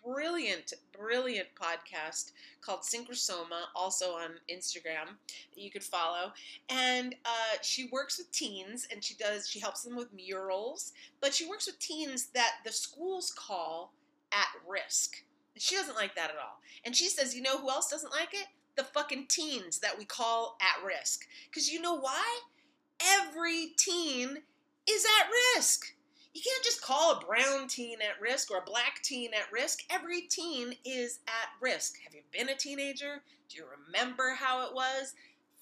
brilliant, 0.04 0.74
brilliant 0.98 1.50
podcast 1.56 2.32
called 2.62 2.82
Synchrosoma, 2.82 3.66
also 3.76 4.14
on 4.14 4.32
Instagram 4.52 5.18
that 5.54 5.62
you 5.62 5.70
could 5.70 5.84
follow. 5.84 6.34
And 6.70 7.16
uh, 7.26 7.58
she 7.62 7.90
works 7.92 8.18
with 8.18 8.32
teens, 8.32 8.88
and 8.92 9.04
she 9.04 9.14
does 9.16 9.48
she 9.48 9.60
helps 9.60 9.84
them 9.84 9.96
with 9.96 10.14
murals, 10.14 10.94
but 11.20 11.34
she 11.34 11.48
works 11.48 11.68
with 11.68 11.80
teens 11.80 12.28
that 12.34 12.56
the 12.66 12.72
schools 12.72 13.32
call 13.36 13.94
at 14.32 14.48
risk. 14.68 15.24
She 15.58 15.76
doesn't 15.76 15.96
like 15.96 16.16
that 16.16 16.32
at 16.32 16.38
all, 16.38 16.62
and 16.86 16.96
she 16.96 17.10
says, 17.10 17.36
you 17.36 17.42
know 17.42 17.58
who 17.58 17.70
else 17.70 17.90
doesn't 17.90 18.12
like 18.12 18.34
it? 18.34 18.48
The 18.76 18.84
fucking 18.86 19.28
teens 19.28 19.80
that 19.80 19.98
we 20.00 20.06
call 20.06 20.58
at 20.62 20.84
risk. 20.84 21.28
Because 21.50 21.70
you 21.70 21.82
know 21.82 22.00
why? 22.00 22.40
Every 23.20 23.74
teen 23.78 24.38
is 24.90 25.06
at 25.06 25.30
risk. 25.56 25.94
You 26.34 26.42
can't 26.42 26.64
just 26.64 26.82
call 26.82 27.12
a 27.12 27.26
brown 27.26 27.68
teen 27.68 27.98
at 28.02 28.22
risk 28.22 28.52
or 28.52 28.60
a 28.60 28.66
black 28.66 29.02
teen 29.04 29.32
at 29.34 29.52
risk. 29.52 29.80
Every 29.90 30.22
teen 30.22 30.76
is 30.86 31.20
at 31.28 31.50
risk. 31.60 31.96
Have 32.04 32.16
you 32.16 32.22
been 32.32 32.50
a 32.50 32.56
teenager? 32.56 33.22
Do 33.50 33.58
you 33.58 33.66
remember 33.86 34.36
how 34.36 34.66
it 34.66 34.74
was? 34.74 35.14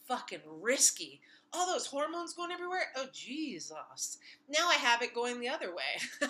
Fucking 0.08 0.42
risky. 0.62 1.22
All 1.52 1.66
those 1.66 1.88
hormones 1.88 2.34
going 2.34 2.52
everywhere. 2.52 2.92
Oh, 2.96 3.08
Jesus. 3.12 4.20
Now 4.48 4.68
I 4.68 4.76
have 4.76 5.02
it 5.02 5.16
going 5.16 5.40
the 5.40 5.50
other 5.50 5.74
way. 5.74 6.30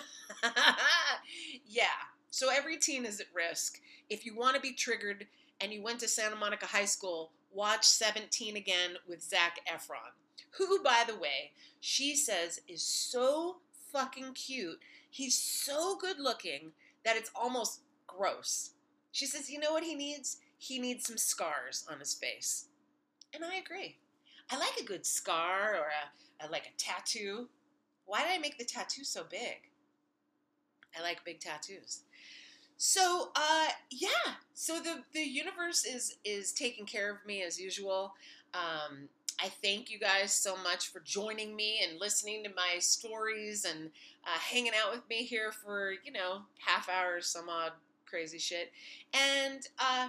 yeah. 1.66 1.84
So 2.30 2.48
every 2.50 2.78
teen 2.78 3.04
is 3.04 3.20
at 3.20 3.26
risk. 3.34 3.78
If 4.08 4.24
you 4.24 4.34
want 4.34 4.56
to 4.56 4.62
be 4.62 4.72
triggered 4.72 5.26
and 5.60 5.70
you 5.70 5.82
went 5.82 6.00
to 6.00 6.08
Santa 6.08 6.36
Monica 6.36 6.64
High 6.64 6.86
School, 6.86 7.32
watch 7.52 7.84
17 7.84 8.56
again 8.56 8.92
with 9.06 9.22
Zac 9.22 9.58
Efron 9.70 10.12
who, 10.52 10.82
by 10.82 11.04
the 11.06 11.16
way, 11.16 11.52
she 11.80 12.16
says 12.16 12.60
is 12.68 12.82
so 12.82 13.56
fucking 13.92 14.34
cute. 14.34 14.80
He's 15.08 15.36
so 15.36 15.96
good 15.96 16.18
looking 16.18 16.72
that 17.04 17.16
it's 17.16 17.30
almost 17.34 17.80
gross. 18.06 18.70
She 19.12 19.26
says, 19.26 19.50
you 19.50 19.58
know 19.58 19.72
what 19.72 19.84
he 19.84 19.94
needs? 19.94 20.38
He 20.58 20.78
needs 20.78 21.06
some 21.06 21.16
scars 21.18 21.84
on 21.90 21.98
his 21.98 22.14
face. 22.14 22.66
And 23.34 23.44
I 23.44 23.56
agree. 23.56 23.96
I 24.50 24.58
like 24.58 24.76
a 24.80 24.84
good 24.84 25.06
scar 25.06 25.74
or 25.74 25.86
a, 25.88 26.46
a 26.46 26.50
like 26.50 26.66
a 26.66 26.76
tattoo. 26.76 27.48
Why 28.06 28.22
did 28.22 28.32
I 28.32 28.38
make 28.38 28.58
the 28.58 28.64
tattoo 28.64 29.04
so 29.04 29.24
big? 29.28 29.70
I 30.98 31.02
like 31.02 31.24
big 31.24 31.40
tattoos. 31.40 32.02
So 32.76 33.30
uh, 33.36 33.68
yeah, 33.90 34.34
so 34.54 34.80
the 34.80 35.02
the 35.12 35.20
universe 35.20 35.84
is 35.84 36.16
is 36.24 36.52
taking 36.52 36.86
care 36.86 37.10
of 37.10 37.18
me 37.26 37.42
as 37.42 37.60
usual. 37.60 38.14
Um, 38.54 39.08
I 39.42 39.48
thank 39.48 39.90
you 39.90 39.98
guys 39.98 40.32
so 40.32 40.54
much 40.62 40.88
for 40.88 41.00
joining 41.00 41.56
me 41.56 41.80
and 41.82 41.98
listening 41.98 42.44
to 42.44 42.50
my 42.50 42.78
stories 42.78 43.64
and 43.64 43.90
uh, 44.26 44.38
hanging 44.38 44.72
out 44.78 44.92
with 44.92 45.08
me 45.08 45.24
here 45.24 45.50
for, 45.50 45.94
you 46.04 46.12
know, 46.12 46.42
half 46.58 46.90
hours, 46.90 47.26
some 47.26 47.48
odd 47.48 47.72
crazy 48.04 48.38
shit. 48.38 48.70
And 49.14 49.66
uh, 49.78 50.08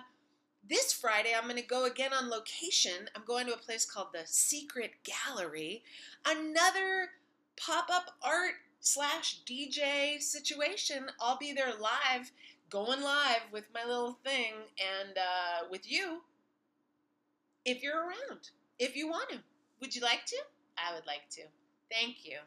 this 0.70 0.92
Friday, 0.92 1.30
I'm 1.34 1.46
going 1.46 1.62
to 1.62 1.66
go 1.66 1.86
again 1.86 2.12
on 2.12 2.30
location. 2.30 3.08
I'm 3.16 3.24
going 3.24 3.48
to 3.48 3.54
a 3.54 3.58
place 3.58 3.86
called 3.86 4.08
the 4.12 4.24
Secret 4.26 4.92
Gallery, 5.04 5.82
another 6.26 7.12
pop 7.56 7.90
up 7.90 8.16
art 8.22 8.56
slash 8.82 9.44
DJ 9.46 10.22
situation. 10.22 11.06
I'll 11.22 11.38
be 11.38 11.54
there 11.54 11.72
live, 11.80 12.32
going 12.70 13.02
live 13.02 13.44
with 13.54 13.64
my 13.74 13.86
little 13.86 14.18
thing 14.26 14.54
and 14.78 15.18
uh, 15.18 15.68
with 15.70 15.90
you 15.90 16.24
if 17.64 17.82
you're 17.82 18.00
around 18.00 18.50
if 18.82 18.98
you 18.98 19.08
want 19.08 19.30
to. 19.30 19.38
Would 19.80 19.96
you 19.96 20.02
like 20.02 20.26
to? 20.26 20.38
I 20.78 20.94
would 20.94 21.06
like 21.06 21.30
to. 21.32 21.44
Thank 21.92 22.26
you. 22.26 22.38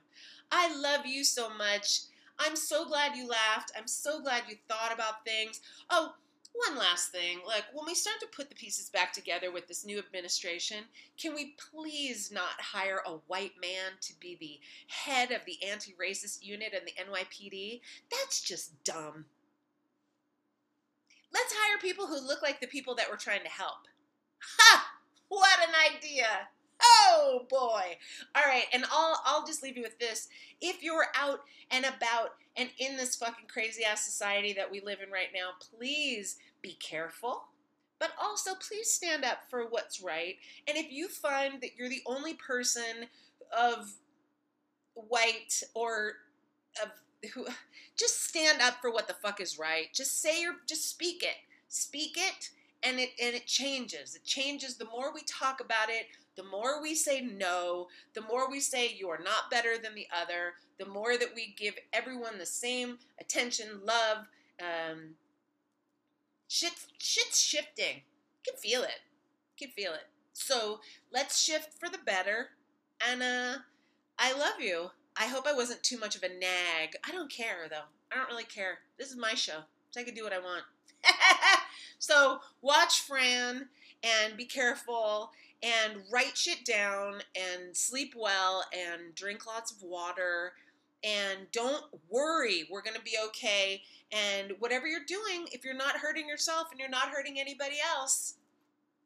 I 0.51 0.77
love 0.77 1.07
you 1.07 1.25
so 1.25 1.49
much. 1.49 2.01
I'm 2.39 2.57
so 2.57 2.87
glad 2.87 3.17
you 3.17 3.29
laughed. 3.29 3.73
I'm 3.79 3.87
so 3.87 4.21
glad 4.21 4.43
you 4.49 4.57
thought 4.69 4.93
about 4.93 5.25
things. 5.25 5.61
Oh, 5.89 6.15
one 6.53 6.77
last 6.77 7.13
thing. 7.13 7.39
Like, 7.47 7.65
when 7.73 7.87
we 7.87 7.95
start 7.95 8.19
to 8.21 8.27
put 8.27 8.49
the 8.49 8.57
pieces 8.57 8.91
back 8.91 9.13
together 9.13 9.53
with 9.53 9.69
this 9.69 9.85
new 9.85 9.99
administration, 9.99 10.79
can 11.21 11.35
we 11.35 11.55
please 11.71 12.33
not 12.33 12.61
hire 12.61 13.01
a 13.07 13.19
white 13.29 13.55
man 13.61 13.93
to 14.03 14.15
be 14.19 14.37
the 14.41 14.59
head 14.89 15.31
of 15.31 15.41
the 15.47 15.59
anti 15.65 15.95
racist 16.01 16.45
unit 16.45 16.73
in 16.73 16.85
the 16.85 17.13
NYPD? 17.13 17.81
That's 18.11 18.41
just 18.41 18.83
dumb. 18.83 19.27
Let's 21.33 21.55
hire 21.57 21.79
people 21.79 22.07
who 22.07 22.25
look 22.27 22.43
like 22.43 22.61
the 22.61 22.67
people 22.67 22.95
that 22.97 23.07
we're 23.11 23.17
trying 23.17 23.43
to 23.43 23.51
help. 23.51 23.89
Ha! 24.59 24.94
What 25.35 25.59
an 25.69 25.97
idea! 25.97 26.49
Oh 26.81 27.47
boy. 27.49 27.97
All 28.35 28.43
right, 28.47 28.67
and 28.73 28.85
I'll 28.91 29.21
I'll 29.25 29.47
just 29.47 29.63
leave 29.63 29.77
you 29.77 29.83
with 29.83 29.99
this. 29.99 30.29
If 30.61 30.83
you're 30.83 31.07
out 31.17 31.41
and 31.71 31.85
about 31.85 32.31
and 32.57 32.71
in 32.79 32.97
this 32.97 33.17
fucking 33.17 33.49
crazy 33.49 33.85
ass 33.85 34.05
society 34.05 34.53
that 34.53 34.71
we 34.71 34.81
live 34.81 34.99
in 35.05 35.11
right 35.11 35.29
now, 35.35 35.51
please 35.77 36.37
be 36.63 36.75
careful. 36.75 37.45
But 37.99 38.11
also 38.21 38.53
please 38.55 38.91
stand 38.91 39.25
up 39.25 39.39
for 39.49 39.67
what's 39.67 40.03
right. 40.03 40.37
And 40.69 40.77
if 40.77 40.93
you 40.93 41.09
find 41.09 41.61
that 41.63 41.77
you're 41.77 41.89
the 41.89 42.03
only 42.07 42.35
person 42.35 43.07
of 43.57 43.93
white 44.95 45.63
or 45.75 46.15
of 46.83 46.91
who 47.33 47.47
just 47.97 48.23
stand 48.29 48.61
up 48.61 48.75
for 48.81 48.91
what 48.91 49.09
the 49.09 49.15
fuck 49.15 49.41
is 49.41 49.59
right. 49.59 49.87
Just 49.93 50.21
say 50.21 50.43
your 50.43 50.55
just 50.67 50.89
speak 50.89 51.23
it. 51.23 51.37
Speak 51.69 52.17
it 52.17 52.51
and 52.85 53.01
it 53.01 53.11
and 53.21 53.35
it 53.35 53.47
changes. 53.47 54.15
It 54.15 54.25
changes 54.25 54.77
the 54.77 54.85
more 54.87 55.13
we 55.13 55.23
talk 55.23 55.61
about 55.61 55.89
it, 55.89 56.07
the 56.37 56.45
more 56.45 56.83
we 56.83 56.95
say 56.95 57.21
no, 57.21 57.89
the 58.15 58.21
more 58.23 58.51
we 58.51 58.61
say 58.61 58.95
you 58.95 59.09
are 59.09 59.21
not 59.23 59.51
better 59.51 59.79
than 59.83 59.95
the 59.95 60.07
other, 60.15 60.55
the 60.79 60.87
more 60.87 61.17
that 61.17 61.35
we 61.35 61.55
give 61.59 61.75
everyone 61.93 62.39
the 62.39 62.47
same 62.47 62.99
attention, 63.21 63.81
love. 63.85 64.27
Um, 64.61 65.15
shit, 66.49 66.73
shit's 66.99 67.41
shifting. 67.41 68.03
You 68.45 68.53
can 68.53 68.57
feel 68.57 68.83
it. 68.83 69.01
You 69.57 69.67
can 69.67 69.75
feel 69.75 69.93
it. 69.93 70.09
So 70.33 70.81
let's 71.13 71.41
shift 71.41 71.79
for 71.79 71.89
the 71.89 71.99
better. 72.05 72.51
And 73.09 73.23
uh, 73.23 73.55
I 74.19 74.33
love 74.33 74.61
you. 74.61 74.91
I 75.17 75.27
hope 75.27 75.47
I 75.47 75.55
wasn't 75.55 75.83
too 75.83 75.99
much 75.99 76.17
of 76.17 76.25
a 76.25 76.29
nag. 76.29 76.97
I 77.07 77.13
don't 77.13 77.31
care 77.31 77.69
though. 77.71 77.87
I 78.13 78.17
don't 78.17 78.29
really 78.29 78.45
care. 78.45 78.79
This 78.99 79.11
is 79.11 79.17
my 79.17 79.35
show, 79.35 79.61
so 79.91 80.01
I 80.01 80.05
can 80.05 80.15
do 80.15 80.25
what 80.25 80.33
I 80.33 80.39
want. 80.39 80.65
so 81.99 82.39
watch 82.63 83.01
Fran 83.01 83.69
and 84.03 84.37
be 84.37 84.45
careful 84.45 85.31
and 85.63 86.03
write 86.13 86.37
shit 86.37 86.65
down 86.65 87.21
and 87.35 87.77
sleep 87.77 88.15
well 88.17 88.65
and 88.73 89.15
drink 89.15 89.47
lots 89.47 89.73
of 89.73 89.83
water. 89.83 90.53
And 91.03 91.51
don't 91.53 91.85
worry 92.11 92.67
we're 92.71 92.83
going 92.83 92.97
to 92.97 93.03
be 93.03 93.17
okay. 93.29 93.83
And 94.13 94.53
whatever 94.59 94.87
you're 94.87 95.05
doing 95.07 95.47
if 95.53 95.65
you're 95.65 95.75
not 95.75 95.97
hurting 95.97 96.29
yourself 96.29 96.69
and 96.71 96.81
you're 96.81 96.89
not 96.89 97.09
hurting 97.09 97.39
anybody 97.39 97.77
else 97.97 98.35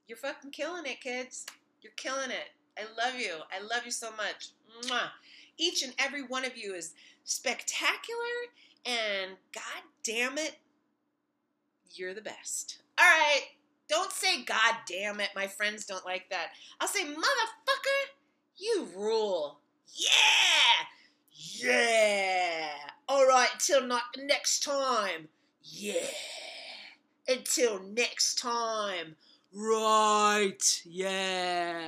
you're 0.09 0.17
fucking 0.17 0.51
killing 0.51 0.87
it 0.87 1.01
kids. 1.03 1.45
You're 1.83 1.93
killing 1.97 2.31
it. 2.31 2.51
I 2.79 2.85
love 2.97 3.21
you. 3.21 3.35
I 3.55 3.61
love 3.63 3.85
you 3.85 3.91
so 3.91 4.11
much. 4.13 4.51
Mwah. 4.85 5.11
each 5.59 5.83
and 5.83 5.93
every 5.99 6.23
one 6.23 6.45
of 6.45 6.57
you 6.57 6.75
is 6.75 6.95
spectacular 7.25 8.19
and 8.87 9.33
god 9.53 9.83
damn 10.05 10.39
it 10.39 10.57
you're 11.95 12.15
the 12.15 12.21
best 12.21 12.83
all 12.99 13.07
right 13.07 13.43
don't 13.89 14.13
say 14.13 14.43
God 14.45 14.75
damn 14.87 15.21
it. 15.21 15.31
My 15.35 15.47
friends 15.47 15.87
don't 15.87 16.05
like 16.05 16.29
that. 16.31 16.51
I'll 16.81 16.89
say, 16.89 17.05
motherfucker, 17.05 18.13
you 18.57 18.89
rule. 18.95 19.61
Yeah. 19.95 20.11
Yeah. 21.33 22.69
All 23.09 23.27
right, 23.27 23.49
Till 23.59 23.87
not 23.87 24.03
next 24.19 24.63
time. 24.63 25.29
Yeah. 25.63 26.07
Until 27.27 27.81
next 27.83 28.39
time. 28.39 29.17
Right. 29.55 30.83
Yeah. 30.85 31.87